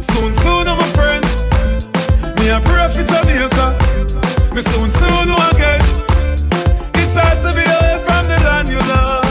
soon, 0.00 0.32
soon 0.32 0.64
I'm 0.66 0.80
a 0.80 0.88
friends. 0.96 1.44
Me 2.40 2.48
a 2.48 2.58
pray 2.64 2.88
for 2.88 3.04
Jamaica, 3.04 3.66
me 4.54 4.62
soon, 4.62 4.88
soon 4.88 5.28
again. 5.52 5.80
It's 6.96 7.16
hard 7.16 7.36
to 7.44 7.52
be 7.52 7.64
a 7.68 7.98
friend 7.98 8.09
the 8.40 8.48
land 8.48 8.68
you 8.68 8.80
love. 8.88 9.24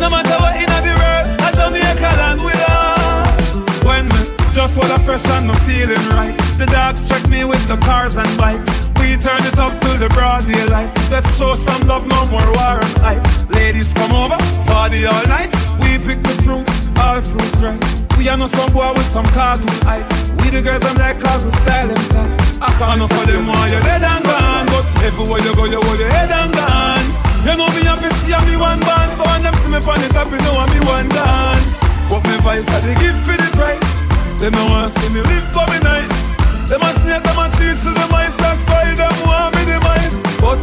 No 0.00 0.10
matter 0.10 0.36
what 0.40 0.56
in 0.56 0.68
the 0.68 0.94
world, 1.00 1.26
a 1.40 1.48
Jamaica 1.56 2.10
land 2.20 2.40
we 2.40 2.52
love. 2.52 3.84
When 3.84 4.08
me 4.08 4.20
just 4.52 4.78
wanna 4.78 4.98
fresh 4.98 5.26
and 5.30 5.48
me 5.48 5.54
feeling 5.64 6.04
right. 6.12 6.36
The 6.58 6.66
dogs 6.66 7.08
check 7.08 7.28
me 7.28 7.44
with 7.44 7.66
the 7.68 7.76
cars 7.78 8.16
and 8.16 8.28
bikes. 8.38 8.88
We 9.00 9.16
turn 9.16 9.40
it 9.44 9.58
up 9.58 9.78
till 9.80 9.96
the 9.96 10.08
broad 10.10 10.46
daylight. 10.46 10.90
Let's 11.10 11.38
show 11.38 11.54
some 11.54 11.82
love, 11.86 12.06
no 12.06 12.24
more 12.26 12.46
war 12.56 12.80
and 12.80 12.98
hype. 13.04 13.24
Ladies 13.50 13.92
come 13.94 14.12
over, 14.12 14.38
party 14.66 15.06
all 15.06 15.26
night. 15.28 15.52
We 15.80 15.98
pick 15.98 16.22
the 16.22 16.34
fruits, 16.44 16.88
all 17.00 17.20
fruits 17.20 17.62
right. 17.62 17.80
We 18.18 18.28
are 18.28 18.36
no 18.36 18.46
some 18.46 18.72
boy 18.72 18.92
with 18.92 19.08
some 19.08 19.26
cartoon 19.36 19.68
hype. 19.84 20.08
We 20.40 20.50
the 20.50 20.62
girls 20.62 20.84
I'm 20.84 20.96
like 20.96 21.20
cause 21.20 21.44
we 21.44 21.50
style 21.50 21.88
them 21.88 22.04
top. 22.12 22.28
I 22.60 22.72
can't 22.78 22.98
know 22.98 23.08
for 23.08 23.24
them 23.26 23.46
why 23.46 23.68
you're 23.68 23.80
dead 23.80 24.02
and 24.02 24.24
gone. 24.24 24.66
But 24.66 24.84
everywhere 25.04 25.40
you 25.40 25.54
go, 25.54 25.64
you 25.64 25.80
hold 25.80 25.98
your 25.98 26.10
head 26.10 26.30
and 26.30 26.52
gone. 26.52 27.25
You 27.46 27.54
know 27.54 27.70
me 27.78 27.86
happy 27.86 28.10
see 28.26 28.34
me 28.50 28.58
one 28.58 28.82
band. 28.82 29.14
So 29.14 29.22
when 29.22 29.38
them 29.38 29.54
see 29.62 29.70
me 29.70 29.78
on 29.78 29.98
the 30.02 30.10
top, 30.10 30.26
you 30.34 30.42
know 30.42 30.58
I'm 30.58 30.66
me 30.74 30.82
one 30.82 31.06
gone. 31.14 31.62
But 32.10 32.26
me 32.26 32.34
vice 32.42 32.66
I 32.74 32.82
they 32.82 32.98
give 32.98 33.14
for 33.22 33.38
the 33.38 33.46
price. 33.54 34.10
Them 34.42 34.50
no 34.50 34.66
want 34.66 34.90
see 34.90 35.14
me 35.14 35.22
live 35.22 35.46
for 35.54 35.62
me 35.70 35.78
nice. 35.78 36.34
Them 36.66 36.82
a 36.82 36.90
snake, 36.98 37.22
them 37.22 37.38
a 37.38 37.46
cheese 37.54 37.86
to 37.86 37.94
the 37.94 38.02
mice. 38.10 38.34
That's 38.34 38.66
why 38.66 38.90
them 38.98 39.14
want 39.22 39.54
me 39.54 39.62
the 39.62 39.78
mice. 39.78 40.26
But 40.42 40.58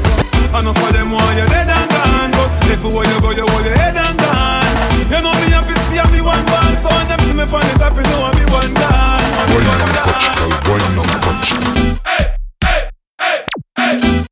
I 0.52 0.60
know 0.60 0.76
for 0.76 0.92
them 0.92 1.16
why 1.16 1.24
you're 1.40 1.48
dead 1.48 1.72
and 1.72 1.88
gone. 1.88 2.36
But 2.36 2.52
everywhere 2.68 3.08
you 3.08 3.20
go, 3.24 3.32
you 3.32 3.48
hold 3.48 3.64
your 3.64 3.80
head 3.80 3.96
and 3.96 4.20
gone. 4.20 4.68
You 5.08 5.24
know 5.24 5.32
me 5.40 5.56
happy 5.56 5.80
see 5.88 6.04
me 6.12 6.20
one 6.20 6.44
band. 6.52 6.76
So 6.84 6.92
when 6.92 7.08
them 7.08 7.24
see 7.24 7.32
me 7.32 7.48
on 7.48 7.64
the 7.64 7.74
top, 7.80 7.96
you 7.96 8.04
know 8.12 8.28
I'm 8.28 8.36
me 8.36 8.44
one 8.52 8.76
gone. 8.76 9.24
Wine 9.56 9.72
and 9.72 9.88
touch, 9.96 10.36
girl, 10.36 10.52
wine 10.68 10.84
and 10.84 11.16
touch. 11.24 11.48
I 13.80 14.23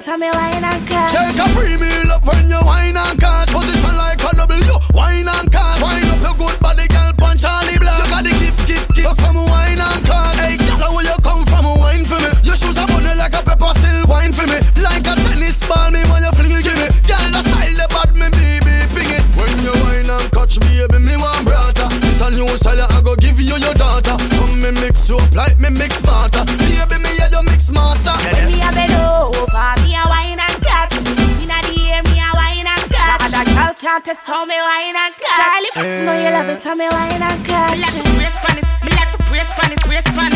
you 0.00 0.06
you 0.06 0.12
love 0.12 0.20
me 0.20 0.30
wine 0.32 0.64
and 0.64 0.88
cut. 0.88 1.10
Shake 1.10 1.36
a 1.36 1.46
premium 1.52 2.10
up 2.10 2.24
when 2.24 2.48
you 2.48 2.60
wine 2.64 2.96
and 2.96 3.20
cut. 3.20 3.48
Position 3.48 3.94
like 3.96 4.22
a 4.24 4.32
W, 4.36 4.72
wine 4.94 5.28
and 5.28 5.52
cut. 5.52 5.76
Wine 5.82 6.08
up 6.08 6.20
your 6.24 6.36
good 6.40 6.56
body, 6.60 6.88
girl, 6.88 7.12
punch 7.18 7.42
Charlie 7.42 7.76
Black. 7.76 8.00
Look 8.00 8.16
at 8.16 8.24
the 8.24 8.32
gift, 8.40 8.60
gift, 8.66 8.88
gift. 8.96 9.04
Just 9.04 9.18
come 9.20 9.36
wine 9.36 9.76
and 9.76 10.02
cut. 10.06 10.36
Hey, 10.40 10.56
girl, 10.56 10.94
where 10.96 11.04
you 11.04 11.16
come 11.20 11.44
from? 11.44 11.68
Wine 11.76 12.04
for 12.04 12.16
me. 12.16 12.32
Your 12.42 12.56
shoes 12.56 12.78
are 12.80 12.88
bunny 12.88 13.12
like 13.16 13.36
a 13.36 13.42
pepper, 13.44 13.72
still 13.76 14.08
wine 14.08 14.32
for 14.32 14.46
me. 14.48 14.56
Like 14.80 15.04
a 15.04 15.14
tennis 15.20 15.60
ball, 15.68 15.92
me 15.92 16.00
when 16.08 16.24
you 16.24 16.32
fling 16.32 16.54
it, 16.56 16.64
give 16.64 16.80
me. 16.80 16.88
Girl, 17.04 17.26
the 17.28 17.40
style, 17.44 17.76
the 17.76 17.86
bad, 17.92 18.10
me 18.16 18.28
baby, 18.32 18.74
ping 18.96 19.12
it. 19.12 19.24
When 19.36 19.52
you 19.60 19.74
wine 19.84 20.08
and 20.08 20.28
catch 20.32 20.56
me, 20.64 20.80
baby, 20.80 21.12
me 21.12 21.14
want 21.20 21.44
brother. 21.44 21.88
This 22.00 22.20
a 22.24 22.32
new 22.32 22.48
style, 22.56 22.88
I 22.88 23.04
go 23.04 23.12
give 23.20 23.36
you 23.36 23.56
your 23.60 23.76
daughter. 23.76 24.16
Come 24.32 24.64
me 24.64 24.70
mix 24.80 25.12
you 25.12 25.20
up 25.20 25.28
like 25.36 25.60
me 25.60 25.68
mix 25.68 26.00
smarter. 26.00 26.44
Baby, 26.56 26.96
me 27.04 27.10
yeah, 27.20 27.28
you 27.28 27.42
mix 27.44 27.68
master. 27.68 28.19
Can't 33.80 34.04
test 34.04 34.26
how 34.26 34.44
me 34.44 34.54
wine 34.60 34.94
and 34.94 35.14
cut. 35.16 35.40
Charlie, 35.40 35.72
but 35.74 35.84
you 35.88 36.04
know 36.04 36.12
you 36.12 36.30
love 36.36 36.48
it, 36.52 36.62
how 36.62 36.74
me 36.74 36.86
wine 36.90 37.22
and 37.22 37.46
cut. 37.46 37.78
Me 37.78 37.80
like 37.80 37.96
to 37.96 38.02
brace 38.12 38.38
pan 38.44 38.58
it, 38.58 38.64
me 38.84 38.90
like 38.92 39.10
to 39.10 39.18
brace 39.30 39.52
pan 39.56 39.72
it, 39.72 39.82
brace 39.88 40.04
pan 40.04 40.26
it. 40.26 40.29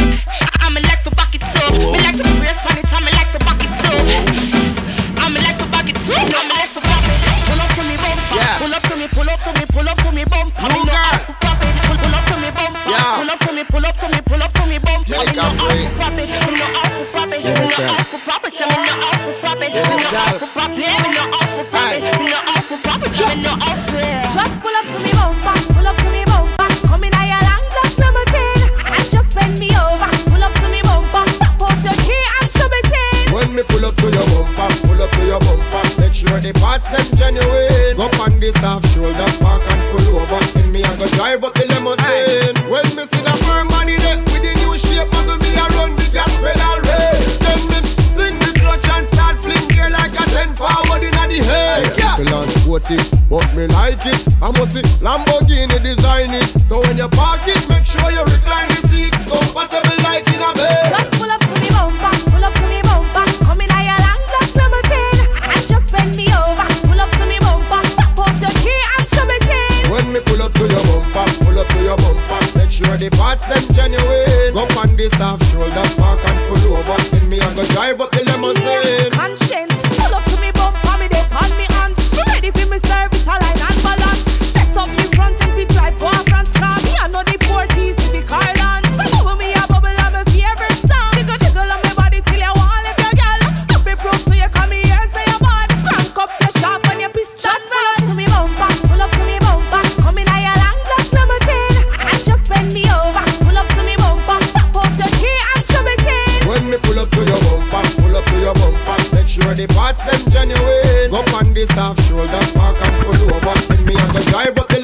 Drive 114.45 114.59
up 114.59 114.69
the 114.69 114.84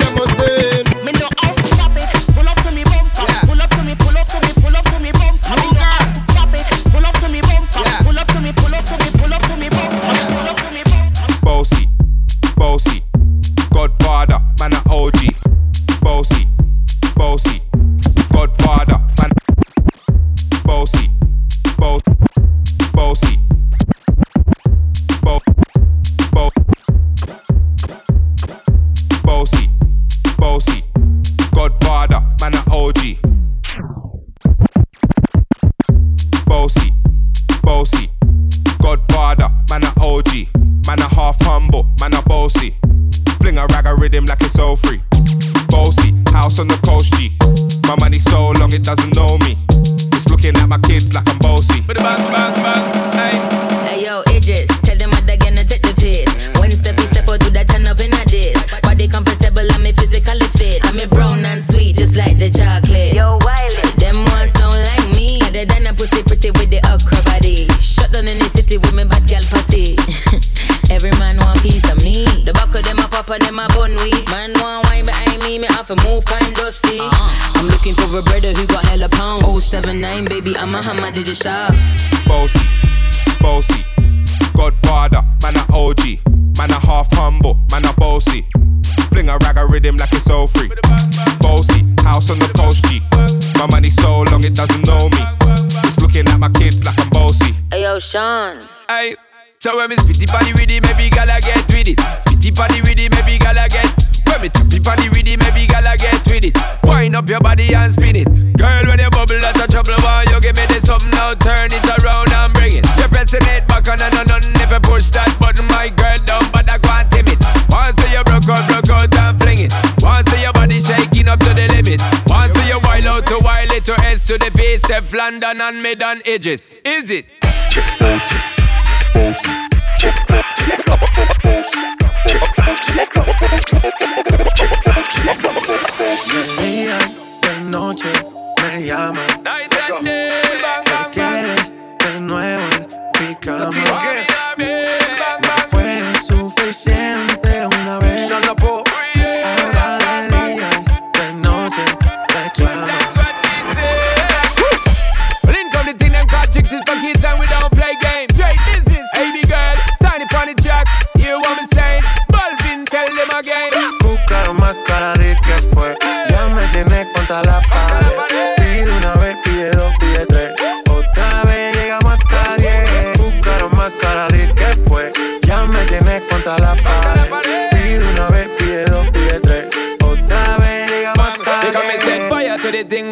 Rev 125.01 125.15
London 125.15 125.63
and 125.63 125.83
Medan 125.83 126.21
Edges. 126.27 126.61
Is 126.85 127.11
it? 127.11 127.25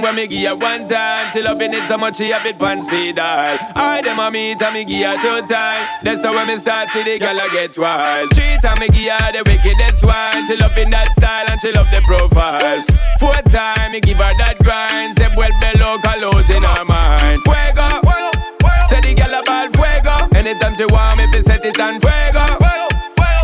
When 0.09 0.16
me 0.16 0.26
give 0.26 0.48
her 0.48 0.56
one 0.56 0.88
time. 0.88 1.30
She 1.32 1.42
loving 1.42 1.74
it 1.74 1.86
so 1.86 1.98
much 1.98 2.16
she 2.16 2.30
have 2.30 2.46
it 2.46 2.59
pan 2.59 2.80
speed 2.80 3.18
all. 3.18 3.59
I 3.76 4.00
them 4.02 4.18
a 4.18 4.30
meet 4.30 4.61
and 4.62 4.74
me 4.74 4.84
give 4.84 5.04
her 5.04 5.16
two 5.20 5.46
time. 5.46 5.86
That's 6.02 6.24
how 6.24 6.32
when 6.32 6.46
me 6.48 6.59
start 6.59 6.88
see 6.88 7.02
the 7.02 7.18
girl 7.18 7.36
I 7.36 7.48
get 7.52 7.76
wild. 7.76 8.28
Three 8.32 8.56
time 8.62 8.80
me 8.80 8.88
give 8.88 9.12
her 9.12 9.32
the 9.32 9.42
wickedest 9.44 10.04
one. 10.04 10.40
She 10.48 10.56
loving 10.56 10.90
that 10.90 11.12
style 11.12 11.46
and 11.50 11.61
she 11.61 11.72
love 11.72 11.90
the 11.90 12.00
profile. 12.09 12.80
Four 13.20 13.36
time 13.52 13.92
me 13.92 14.00
give 14.00 14.16
her 14.16 14.32
that 14.40 14.56
grind. 14.64 15.12
Say 15.18 15.28
well 15.36 15.52
below 15.61 16.00
colors 16.00 16.48
in 16.48 16.62
her 16.64 16.84
mind. 16.88 17.40
Fuego. 17.44 18.00
Say 18.88 19.00
the 19.04 19.12
girl 19.12 19.34
about 19.36 19.68
fuego. 19.76 20.16
Anytime 20.32 20.74
she 20.76 20.86
want 20.88 21.18
me, 21.20 21.26
fi 21.32 21.40
set 21.44 21.64
it 21.64 21.76
on 21.76 22.00
fuego. 22.00 22.44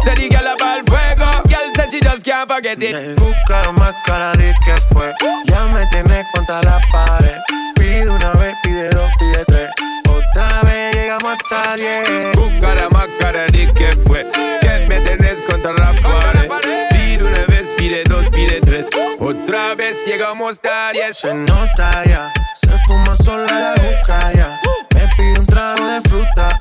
Say 0.00 0.16
the 0.16 0.32
girl 0.32 0.48
about 0.48 0.80
fuego. 0.88 1.28
Girl 1.44 1.63
said 1.84 1.92
she 1.92 2.00
just 2.00 2.24
can't 2.24 2.50
forget 2.50 2.82
it. 2.82 3.16
Buscaron 3.18 3.76
más 3.76 3.94
cara 4.04 4.32
de 4.32 4.54
que 4.64 4.74
fue. 4.92 5.12
Ya 5.46 5.64
me 5.66 5.86
tienes 5.88 6.26
contra 6.32 6.62
la 6.62 6.80
pared. 6.92 7.38
Pide 7.74 8.08
una 8.08 8.32
vez, 8.32 8.54
pide 8.62 8.90
dos, 8.90 9.10
pide 9.18 9.44
tres. 9.46 9.70
Otra 10.08 10.62
vez 10.62 10.94
llegamos 10.94 11.36
hasta 11.36 11.76
diez. 11.76 12.32
Buscara 12.34 12.88
más 12.90 13.08
cara 13.18 13.46
de 13.46 13.72
que 13.72 13.92
fue. 14.06 14.26
Que 14.60 14.86
me 14.88 15.00
tenés 15.00 15.42
contra 15.42 15.72
la 15.72 15.92
pared. 16.02 16.48
Pide 16.90 17.24
una 17.24 17.44
vez, 17.46 17.68
pide 17.76 18.04
dos, 18.04 18.28
pide 18.30 18.60
tres. 18.60 18.88
Otra 19.18 19.74
vez 19.74 20.04
llegamos 20.06 20.60
a 20.64 20.92
diez. 20.92 21.18
Se 21.18 21.34
nota 21.34 22.04
ya, 22.04 22.32
se 22.54 22.72
fuma 22.86 23.14
sola 23.16 23.46
la 23.46 23.74
boca 23.82 24.32
ya. 24.32 24.60
Me 24.94 25.06
pide 25.16 25.40
un 25.40 25.46
trago 25.46 25.86
de 25.86 26.00
fruta. 26.08 26.58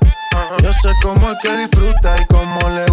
Yo 0.62 0.72
sé 0.72 0.90
cómo 1.02 1.30
el 1.30 1.38
que 1.40 1.58
disfruta 1.58 2.16
y 2.22 2.26
cómo 2.26 2.70
le 2.70 2.86
gusta 2.86 2.93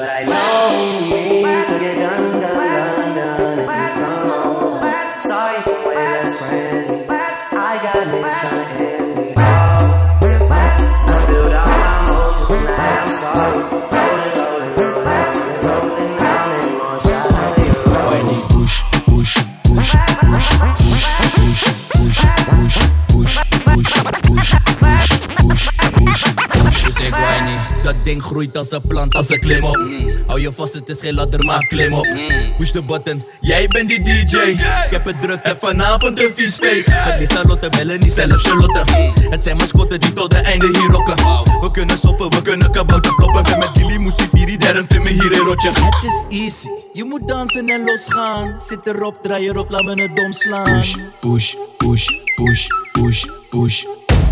But 0.00 0.08
I 0.08 0.24
know 0.24 1.04
you 1.04 1.10
need 1.12 1.66
to 1.66 1.78
get 1.78 1.96
done, 1.96 2.40
done, 2.40 2.40
done, 2.40 3.16
done. 3.16 3.58
If 3.58 3.68
you 3.68 4.02
come 4.02 4.30
over, 4.32 5.20
sorry 5.20 5.60
for 5.60 5.76
my 5.84 5.92
best 5.92 6.38
friend. 6.38 7.04
I 7.10 7.78
got 7.82 8.08
niggas 8.08 8.32
tryna 8.40 8.80
end 8.80 9.14
me. 9.18 9.34
I 9.36 11.14
spilled 11.20 11.52
all 11.52 11.66
my 11.68 12.08
emotions 12.08 12.48
tonight. 12.48 12.96
I'm 13.02 13.10
sorry. 13.10 13.79
Dat 27.90 28.04
ding 28.04 28.22
groeit 28.22 28.56
als 28.56 28.70
een 28.70 28.80
plant, 28.80 29.14
als 29.14 29.30
een 29.30 29.40
klim 29.40 29.64
op. 29.64 29.80
Hou 30.26 30.40
je 30.40 30.52
vast, 30.52 30.72
het 30.72 30.88
is 30.88 31.00
geen 31.00 31.14
ladder, 31.14 31.44
maar 31.44 31.66
klim 31.66 31.92
op. 31.92 32.06
Push 32.58 32.70
de 32.70 32.82
button, 32.82 33.24
jij 33.40 33.68
bent 33.68 33.88
die 33.88 34.02
DJ. 34.02 34.36
Ik 34.36 34.90
heb 34.90 35.04
het 35.06 35.22
druk, 35.22 35.38
heb 35.42 35.60
vanavond 35.60 36.22
een 36.22 36.30
vies 36.34 36.56
feest. 36.56 36.88
Met 36.88 37.18
Lisa 37.18 37.42
Lotte 37.46 37.68
bellen, 37.70 38.00
niet 38.00 38.12
zelf 38.12 38.42
Charlotte. 38.42 38.84
Het 39.30 39.42
zijn 39.42 39.56
mascotten 39.56 40.00
die 40.00 40.12
tot 40.12 40.30
de 40.30 40.36
einde 40.36 40.66
hier 40.66 40.90
rocken. 40.90 41.16
We 41.60 41.70
kunnen 41.70 41.98
soppen, 41.98 42.30
we 42.30 42.42
kunnen 42.42 42.70
kabouter 42.70 43.14
kloppen. 43.14 43.58
Met 43.58 43.68
Gilly, 43.74 43.96
Musifiri, 43.96 44.56
daarom 44.56 44.84
vind 44.88 45.02
me 45.02 45.08
hier 45.08 45.32
een 45.32 45.46
rotje. 45.46 45.68
Het 45.68 46.04
is 46.04 46.40
easy, 46.42 46.68
je 46.92 47.04
moet 47.04 47.28
dansen 47.28 47.68
en 47.68 47.84
losgaan. 47.84 48.60
Zit 48.68 48.86
erop, 48.86 49.22
draai 49.22 49.48
erop, 49.48 49.70
laat 49.70 49.82
me 49.82 50.02
het 50.02 50.16
dom 50.16 50.32
slaan. 50.32 50.64
Push, 50.64 50.94
push, 51.20 51.54
push, 51.76 52.06
push, 52.36 52.66
push, 52.92 53.24
push. 53.50 53.84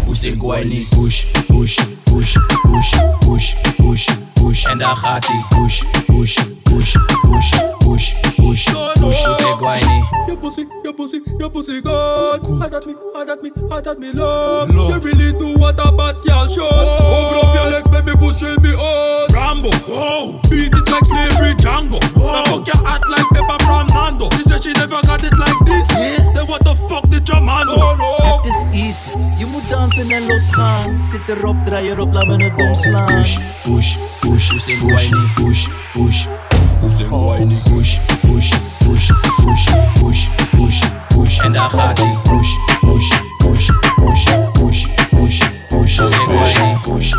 Push 0.09 0.22
ik 0.22 0.64
niet. 0.64 0.88
Push, 0.88 1.24
push, 1.46 1.78
push, 2.19 2.37
push, 2.62 2.91
push, 3.19 3.55
push, 3.77 4.09
push. 4.33 4.64
En 4.64 4.79
daar 4.79 4.97
gaat 4.97 5.25
ie. 5.25 5.45
Push, 5.49 5.83
push, 6.07 6.39
push, 6.79 6.95
push, 7.24 7.51
push, 7.81 8.14
push, 8.37 8.66
push. 8.97 9.24
You 9.26 9.35
say 9.35 9.53
whiny. 9.59 10.03
Your 10.26 10.37
pussy, 10.37 10.66
your 10.85 10.93
pussy, 10.93 11.20
your 11.39 11.51
pussy 11.51 11.81
good. 11.81 12.43
good. 12.43 12.62
I 12.62 12.68
got 12.68 12.87
me, 12.87 12.95
I 13.16 13.24
got 13.24 13.43
me, 13.43 13.51
I 13.70 13.81
got 13.81 13.99
me 13.99 14.12
love. 14.12 14.70
love. 14.70 14.91
You 14.91 15.01
really 15.01 15.33
do 15.39 15.59
what 15.59 15.79
a 15.81 15.91
bad 15.93 16.22
girl 16.22 16.47
should. 16.47 16.62
Oh. 16.62 17.35
Open 17.35 17.49
up 17.49 17.55
your 17.55 17.70
legs, 17.72 17.89
baby, 17.89 18.12
push 18.18 18.43
me 18.43 18.74
out. 18.79 19.33
Rambo, 19.33 19.70
oh, 19.89 20.41
beat 20.51 20.72
it 20.72 20.91
like 20.91 21.05
slavery, 21.05 21.55
Django. 21.59 21.99
Oh. 22.16 22.33
Now 22.33 22.45
fuck 22.45 22.66
your 22.66 22.79
heart 22.87 23.03
like 23.11 23.26
Peppa 23.35 23.59
from 23.64 23.87
Nando. 23.89 24.31
She 24.37 24.43
said 24.45 24.62
she 24.62 24.72
never 24.74 25.01
got 25.03 25.24
it 25.24 25.37
like 25.37 25.59
this. 25.66 25.91
Yeah. 25.99 26.33
Then 26.35 26.47
what 26.47 26.62
the 26.64 26.76
fuck 26.89 27.09
did 27.11 27.29
your 27.29 27.41
man 27.41 27.66
oh, 27.68 27.97
no. 27.99 28.49
Is 28.49 28.64
easy. 28.72 29.18
Je 29.39 29.47
moet 29.47 29.68
dansen 29.70 30.11
en 30.11 30.26
losgaan. 30.26 31.03
Zit 31.03 31.29
erop, 31.29 31.57
draai 31.64 31.89
erop, 31.91 32.12
laat 32.12 32.26
me 32.26 32.45
het 32.45 32.62
omslaan. 32.62 33.07
Push, 33.07 33.39
push, 33.64 33.97
push, 34.20 34.49
push, 34.49 34.81
push, 34.81 35.11
push, 35.35 35.68
push. 35.95 36.26
push. 36.26 36.47
hoe 36.89 36.97
ze 36.97 37.05
gooi 37.05 37.47
die 37.47 37.57
push, 37.57 37.99
push, 38.20 38.53
push, 38.84 39.11
push, 39.45 39.64
push, 40.01 40.28
push, 40.57 40.82
push. 41.09 41.39
En 41.39 41.53
daar 41.53 41.70
gaat 41.70 41.95
push 41.95 42.22
push, 42.22 42.51
push, 42.80 43.09
push, 43.39 43.70
push, 43.97 44.24
push, 44.53 44.86
push, 45.09 45.09
push. 45.11 45.39
push 45.68 45.97
ze 45.97 46.03
gooi 46.03 46.53
die 46.55 46.78
push, 46.93 47.12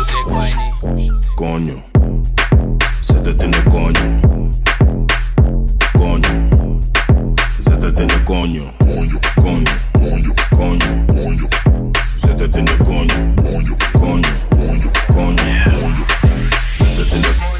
Conjo, 1.34 1.82
zet 3.00 3.26
het 3.26 3.42
in 3.42 3.50
de 3.50 3.62
conjo. 3.62 4.00
Conjo, 5.92 6.78
zet 7.58 7.82
het 7.82 7.98
in 7.98 8.06
de 8.06 8.22
conjo. 8.22 8.64
Conjo, 8.78 9.18
conjo, 9.34 9.72
conjo, 9.92 10.34
conjo, 10.56 11.04
conjo. 11.06 11.48
Zet 12.16 12.38
het 12.38 12.56
in 12.56 12.64
de 12.64 12.76
conjo, 12.76 13.14
conjo, 13.34 13.76
conjo, 13.92 14.30
conjo, 14.54 14.90
conjo. 15.12 16.04
Zet 16.78 16.96
het 16.96 17.12
in 17.12 17.20
de 17.20 17.34
conjo. 17.38 17.59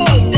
Oh. 0.00 0.37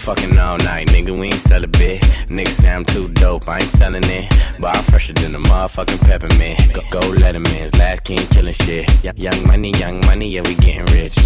Fucking 0.00 0.38
all 0.38 0.56
night, 0.58 0.88
nigga, 0.88 1.16
we 1.16 1.26
ain't 1.26 1.34
sell 1.34 1.62
a 1.62 1.66
bit. 1.66 2.00
Nigga 2.28 2.48
say 2.48 2.70
I'm 2.70 2.84
too 2.86 3.08
dope, 3.08 3.46
I 3.48 3.56
ain't 3.56 3.64
selling 3.64 4.02
it. 4.04 4.32
But 4.58 4.76
I'm 4.76 4.84
fresher 4.84 5.12
than 5.12 5.34
a 5.34 5.38
motherfucking 5.38 6.00
peppermint. 6.00 6.58
Go, 6.72 6.80
go 6.90 7.00
Letterman's, 7.00 7.74
last 7.78 8.04
king 8.04 8.18
killing 8.28 8.54
shit. 8.54 8.88
Y- 9.04 9.12
young 9.16 9.46
money, 9.46 9.72
young 9.72 10.00
money, 10.06 10.28
yeah, 10.28 10.40
we 10.46 10.54
getting 10.54 10.86
rich. 10.96 11.16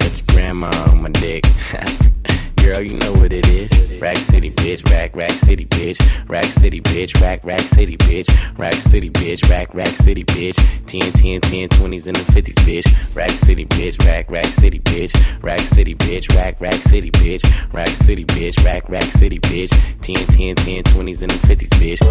It's 0.00 0.22
grandma 0.22 0.70
on 0.88 1.02
my 1.02 1.08
dick. 1.10 1.44
girl, 2.68 2.82
you 2.82 2.98
know 2.98 3.12
what 3.12 3.32
it 3.32 3.48
is. 3.48 3.98
Rack 4.00 4.16
City, 4.16 4.50
bitch, 4.50 4.84
rack, 4.90 5.16
rack 5.16 5.30
city, 5.30 5.64
bitch. 5.64 5.98
Rack 6.28 6.44
City, 6.44 6.80
bitch, 6.80 7.18
rack, 7.20 7.42
rack 7.42 7.60
city, 7.60 7.96
bitch. 7.96 8.28
Rack 8.58 8.74
City, 8.74 9.10
bitch, 9.10 9.48
rack, 9.48 9.74
rack 9.74 9.88
city, 9.88 10.24
bitch. 10.24 10.56
10, 10.86 11.12
10, 11.12 11.40
10, 11.40 11.68
20s 11.68 12.06
and 12.06 12.16
the 12.16 12.32
50s, 12.32 12.54
bitch. 12.66 13.16
Rack 13.16 13.30
City, 13.30 13.64
bitch, 13.64 14.04
rack, 14.04 14.30
rack 14.30 14.46
city, 14.46 14.80
bitch. 14.80 15.42
Rack 15.42 15.60
City, 15.60 15.94
bitch, 15.94 16.34
rack, 16.36 16.60
rack 16.60 16.74
city, 16.74 17.10
bitch. 17.10 17.72
Rack 17.72 17.88
City, 17.88 18.24
bitch, 18.24 18.64
rack, 18.64 18.88
rack 18.88 19.04
city, 19.04 19.38
bitch. 19.38 19.70
10, 20.02 20.26
10, 20.26 20.56
10, 20.56 20.82
20s 20.84 21.22
and 21.22 21.30
the 21.30 21.46
50s, 21.46 21.70
bitch. 21.80 22.02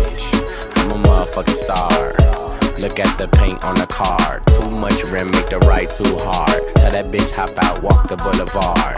I'm 0.77 0.91
a 0.91 1.07
motherfucking 1.07 1.55
star. 1.55 2.66
Look 2.79 2.99
at 2.99 3.17
the 3.17 3.27
paint 3.27 3.65
on 3.65 3.75
the 3.75 3.87
car. 3.87 4.39
Too 4.45 4.69
much 4.69 5.03
rim, 5.05 5.31
make 5.31 5.49
the 5.49 5.57
ride 5.59 5.89
too 5.89 6.15
hard. 6.19 6.75
Tell 6.75 6.91
that 6.91 7.05
bitch 7.11 7.31
hop 7.31 7.49
out, 7.63 7.81
walk 7.81 8.07
the 8.07 8.17
boulevard. 8.17 8.97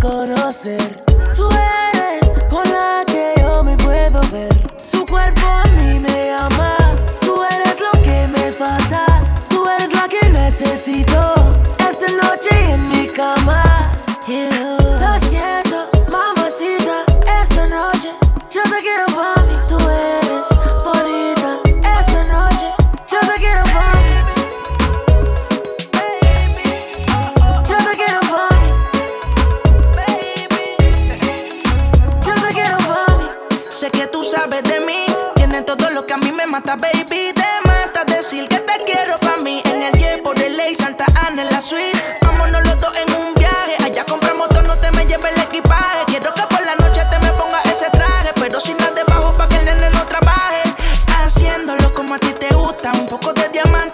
Conocer. 0.00 1.04
Tú 1.34 1.48
eres 1.50 2.48
con 2.50 2.64
la 2.70 3.04
que 3.06 3.34
yo 3.38 3.62
me 3.62 3.76
puedo 3.76 4.20
ver. 4.32 4.52
Su 4.82 5.04
cuerpo 5.06 5.46
a 5.46 5.64
mí 5.76 6.00
me 6.00 6.32
ama. 6.32 6.76
Tú 7.20 7.42
eres 7.44 7.78
lo 7.80 8.02
que 8.02 8.26
me 8.28 8.52
falta. 8.52 9.06
Tú 9.48 9.66
eres 9.68 9.92
la 9.92 10.08
que 10.08 10.28
necesito. 10.30 11.34
Esta 11.88 12.12
noche 12.12 12.50
en 12.70 12.88
mi 12.88 13.06
cama. 13.08 13.90
Lo 14.28 15.28
siento, 15.28 15.88
mamacita. 16.10 17.04
Esta 17.42 17.66
noche 17.68 18.10
yo 18.50 18.62
te 18.62 18.80
quiero 18.80 19.05
mata, 36.56 36.76
baby. 36.76 37.32
Te 37.34 37.68
mata 37.68 38.04
decir 38.04 38.48
que 38.48 38.56
te 38.56 38.72
quiero 38.86 39.14
pa' 39.18 39.36
mí. 39.42 39.62
En 39.66 39.82
el 39.82 40.22
por 40.22 40.40
el 40.40 40.56
ley, 40.56 40.74
Santa 40.74 41.04
Ana 41.14 41.42
en 41.42 41.50
la 41.50 41.60
suite. 41.60 41.98
Vámonos 42.22 42.62
los 42.66 42.80
dos 42.80 42.92
en 42.96 43.14
un 43.14 43.34
viaje. 43.34 43.74
Allá 43.84 44.04
compramos 44.04 44.48
todo, 44.48 44.62
no 44.62 44.76
te 44.78 44.90
me 44.92 45.04
lleves 45.04 45.34
el 45.34 45.42
equipaje. 45.42 46.04
Quiero 46.06 46.32
que 46.32 46.42
por 46.42 46.64
la 46.64 46.74
noche 46.76 47.02
te 47.10 47.18
me 47.18 47.30
ponga 47.32 47.60
ese 47.72 47.90
traje. 47.90 48.30
Pero 48.40 48.58
sin 48.58 48.76
nada 48.78 48.92
debajo 48.92 49.36
pa' 49.36 49.48
que 49.48 49.56
el 49.56 49.66
nene 49.66 49.90
no 49.90 50.06
trabaje. 50.06 50.62
Haciéndolo 51.18 51.92
como 51.92 52.14
a 52.14 52.18
ti 52.18 52.32
te 52.32 52.48
gusta. 52.54 52.92
Un 52.92 53.06
poco 53.06 53.34
de 53.34 53.48
diamante 53.50 53.85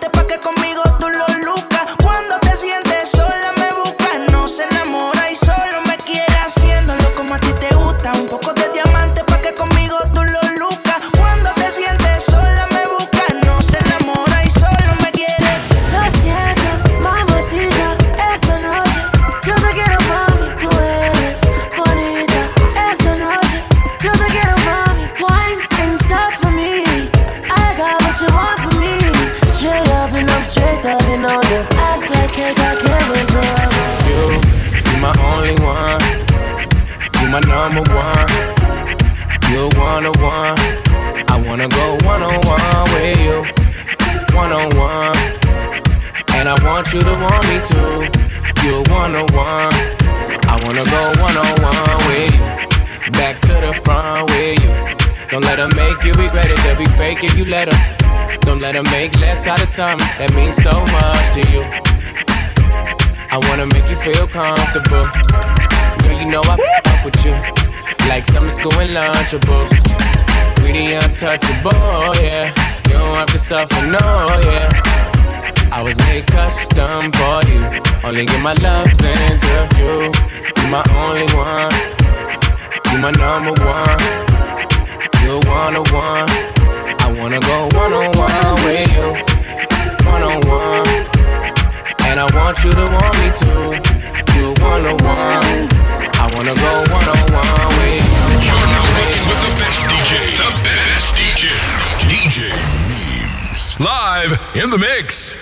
something 59.73 60.05
that 60.21 60.29
means 60.37 60.61
so 60.61 60.75
much 60.93 61.33
to 61.33 61.41
you. 61.49 61.65
I 63.33 63.41
wanna 63.49 63.65
make 63.73 63.89
you 63.89 63.97
feel 63.97 64.29
comfortable. 64.29 65.09
Girl, 66.05 66.17
you 66.21 66.29
know 66.29 66.45
I 66.45 66.61
fuck 66.85 67.01
with 67.09 67.17
you. 67.25 67.33
Like 68.05 68.29
summer 68.29 68.53
school 68.53 68.77
and 68.77 68.93
lunchables. 68.93 69.73
We 70.61 70.77
the 70.77 71.01
untouchable, 71.01 72.13
yeah. 72.21 72.53
You 72.93 73.01
don't 73.01 73.17
have 73.17 73.33
to 73.33 73.41
suffer, 73.41 73.81
no, 73.89 74.05
yeah. 74.45 74.69
I 75.73 75.81
was 75.81 75.97
made 76.05 76.27
custom 76.29 77.09
for 77.17 77.41
you. 77.49 77.65
Only 78.05 78.29
give 78.29 78.45
my 78.45 78.53
love 78.61 78.93
into 78.93 79.57
you. 79.81 80.13
You 80.13 80.67
my 80.69 80.85
only 81.01 81.25
one. 81.33 81.73
You 82.93 83.01
my 83.01 83.13
number 83.17 83.57
one. 83.57 84.01
You 85.25 85.41
one 85.49 85.81
on 85.81 85.89
one. 85.97 86.29
I 87.01 87.09
wanna 87.17 87.41
go 87.41 87.73
one 87.73 87.93
on 87.97 88.13
one 88.21 88.55
with 88.69 88.93
you. 89.01 89.32
One 90.13 90.23
on 90.25 90.41
one. 90.47 90.87
And 92.05 92.21
I 92.21 92.29
want 92.37 92.63
you 92.63 92.71
to 92.71 92.85
want 92.93 93.17
me 93.17 93.29
too. 93.33 93.65
You 94.37 94.53
one 94.61 94.85
on 94.85 94.99
one. 95.01 95.65
I 96.21 96.29
wanna 96.35 96.53
go 96.53 96.73
one 96.93 97.09
on 97.09 97.25
one 97.33 97.73
with 97.81 97.97
you. 97.97 98.45
You're 98.45 98.69
now 98.73 98.93
rocking 98.93 99.25
with 99.25 99.41
the 99.41 99.53
best 99.57 99.81
DJ. 99.89 100.13
The 100.37 100.53
best 100.69 101.17
DJ. 101.17 101.49
DJ 102.13 102.53
Mims. 102.93 103.81
Live 103.81 104.39
in 104.55 104.69
the 104.69 104.77
mix. 104.77 105.35